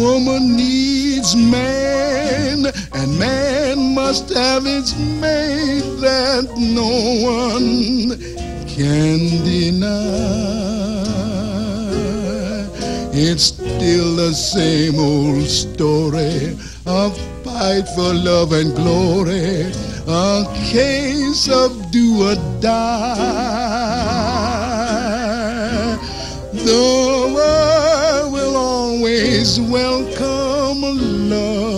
Woman 0.00 0.56
needs 0.56 1.36
man, 1.36 2.66
and 2.92 3.18
man 3.18 3.94
must 3.94 4.28
have 4.34 4.66
its 4.66 4.96
mate 4.96 6.00
that 6.00 6.48
no 6.56 6.90
one 7.22 8.18
can 8.66 9.44
deny. 9.44 10.34
It's 13.16 13.44
still 13.44 14.16
the 14.16 14.32
same 14.34 14.98
old 14.98 15.46
story 15.46 16.58
a 16.86 17.33
fight 17.54 17.86
for 17.94 18.12
love 18.12 18.50
and 18.52 18.74
glory, 18.74 19.70
a 20.08 20.44
case 20.72 21.48
of 21.48 21.70
do 21.92 22.06
or 22.28 22.34
die. 22.60 23.14
The 26.52 27.32
world 27.36 28.32
will 28.32 28.56
always 28.56 29.60
welcome 29.60 30.80
love 31.30 31.73